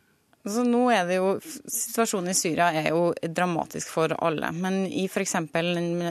[0.42, 1.36] Så nå er det jo,
[1.70, 4.48] Situasjonen i Syria er jo dramatisk for alle.
[4.56, 5.36] Men i f.eks.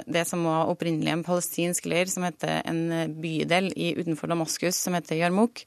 [0.08, 4.96] det som var opprinnelig en palestinsk leir, som heter en bydel i, utenfor Damaskus, som
[4.96, 5.66] heter Yarmouk,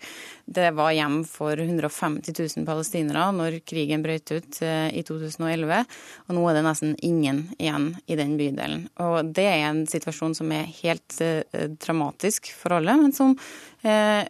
[0.48, 5.84] det var hjem for 150 000 palestinere når krigen brøt ut eh, i 2011.
[6.24, 8.88] Og nå er det nesten ingen igjen i den bydelen.
[9.04, 13.36] Og det er en situasjon som er helt eh, dramatisk for alle, men som
[13.84, 14.24] eh,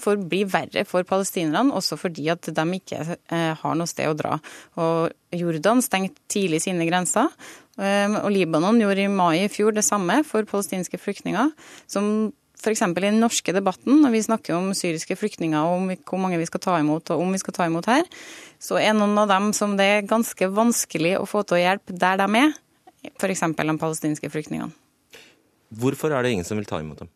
[0.00, 4.16] får bli verre for palestinerne, også fordi at de ikke eh, har noe sted å
[4.18, 4.38] dra.
[4.80, 7.30] Og Jordan stengte tidlig sine grenser.
[7.78, 11.52] Eh, og Libanon gjorde i mai i fjor det samme for palestinske flyktninger.
[11.86, 12.32] som
[12.64, 12.80] F.eks.
[12.80, 16.46] i den norske debatten, når vi snakker om syriske flyktninger og om hvor mange vi
[16.48, 18.06] skal ta imot, og om vi skal ta imot her,
[18.62, 21.92] så er noen av dem som det er ganske vanskelig å få til å hjelpe
[21.92, 22.54] der de er,
[23.18, 23.44] f.eks.
[23.58, 24.72] de palestinske flyktningene.
[25.74, 27.12] Hvorfor er det ingen som vil ta imot dem?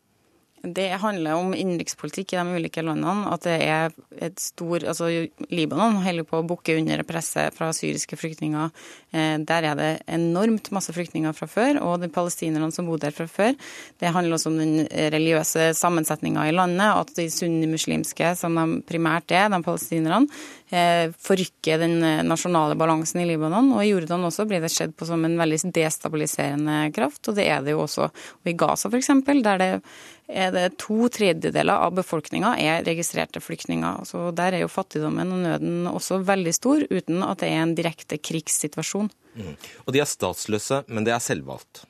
[0.62, 3.30] Det handler om innenrikspolitikk i de ulike landene.
[3.30, 5.09] At det er et stor Altså
[5.54, 8.72] Libanon holder på å bukke under presset fra syriske flyktninger.
[9.14, 13.14] Eh, der er det enormt masse flyktninger fra før, og de palestinerne som bodde der
[13.14, 13.54] fra før.
[14.00, 19.30] Det handler også om den religiøse sammensetninga i landet, at de sunnimuslimske, som de primært
[19.34, 20.26] er, de palestinerne,
[20.74, 23.70] eh, forrykker den nasjonale balansen i Libanon.
[23.76, 27.46] Og i Jordan også blir det sett på som en veldig destabiliserende kraft, og det
[27.46, 28.11] er det jo også.
[28.11, 29.72] Og i Gaza f.eks., der det
[30.28, 34.04] er det to tredjedeler av befolkninga er registrerte flyktninger.
[34.08, 37.76] Så Der er jo fattigdommen og nøden også veldig stor, uten at det er en
[37.78, 39.08] direkte krigssituasjon.
[39.38, 39.54] Mm.
[39.86, 41.86] Og de er statsløse, men det er selvvalgt?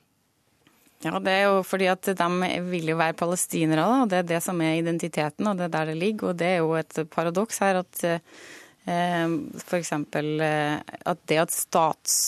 [1.05, 2.28] Ja, det er jo fordi at de
[2.66, 4.07] vil jo være palestinere, da.
[4.11, 6.32] Det er det som er identiteten, og det er der det ligger.
[6.32, 9.93] Og det er jo et paradoks her at eh, f.eks.
[9.95, 10.74] Eh,
[11.12, 12.18] at det at stats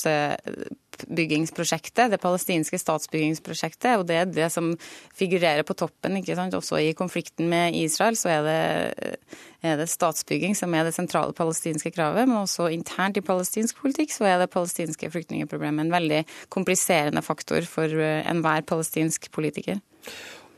[1.01, 4.73] statsbyggingsprosjektet, det palestinske statsbyggingsprosjektet, og det er det som
[5.17, 6.17] figurerer på toppen.
[6.17, 6.55] ikke sant?
[6.55, 9.19] Også i konflikten med Israel så er det,
[9.63, 14.13] er det statsbygging som er det sentrale palestinske kravet, men også internt i palestinsk politikk
[14.13, 19.81] så er det palestinske flyktningeproblemet en veldig kompliserende faktor for eh, enhver palestinsk politiker.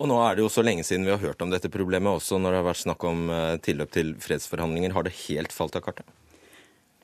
[0.02, 2.40] Og nå er det jo så lenge siden vi har hørt om dette problemet, også
[2.40, 4.96] når det har vært snakk om eh, tilløp til fredsforhandlinger.
[4.96, 6.08] Har det helt falt av kartet?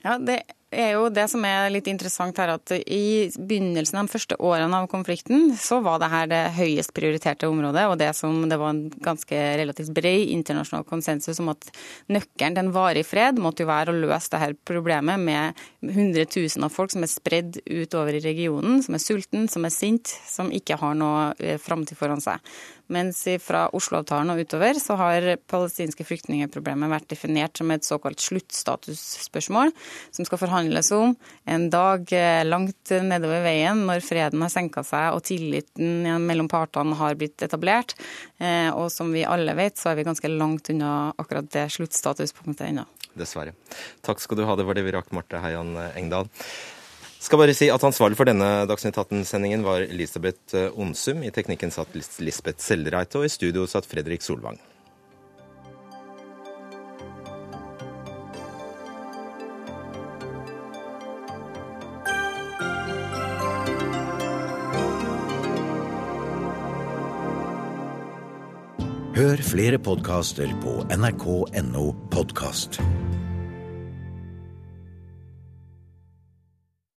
[0.05, 4.12] Ja, det er jo det som er litt interessant her, at i begynnelsen av de
[4.12, 8.43] første årene av konflikten, så var det her det høyest prioriterte området, og det som
[8.51, 11.71] det var en ganske relativt bred internasjonal konsensus om at
[12.12, 16.69] nøkkelen til en varig fred måtte jo være å løse det her problemet med hundretusener
[16.69, 20.53] av folk som er spredd utover i regionen, som er sulten, som er sint, som
[20.53, 22.45] ikke har noe eh, framtid foran seg.
[22.93, 29.72] Mens fra Oslo-avtalen og utover så har palestinske flyktningeproblemet vært definert som et såkalt sluttstatusspørsmål,
[30.14, 31.12] som skal forhandles om
[31.49, 36.97] en dag eh, langt nedover veien når freden har senka seg og tilliten mellom partene
[36.99, 37.93] har blitt etablert.
[38.41, 42.70] Eh, og som vi alle vet, så er vi ganske langt unna akkurat det sluttstatuspunktet
[42.70, 42.89] ennå.
[43.18, 43.55] Dessverre.
[44.07, 46.28] Takk skal du ha, det var det vi rakk, Marte Heian Engdahl.
[47.19, 51.25] Skal bare si at Ansvarlig for denne Dagsnytt 18-sendingen var Elisabeth eh, Onsum.
[51.27, 54.61] I teknikken satt Lisbeth Sellreite, og i studio satt Fredrik Solvang.
[69.19, 72.79] Hør flere podkaster på nrk.no podkast.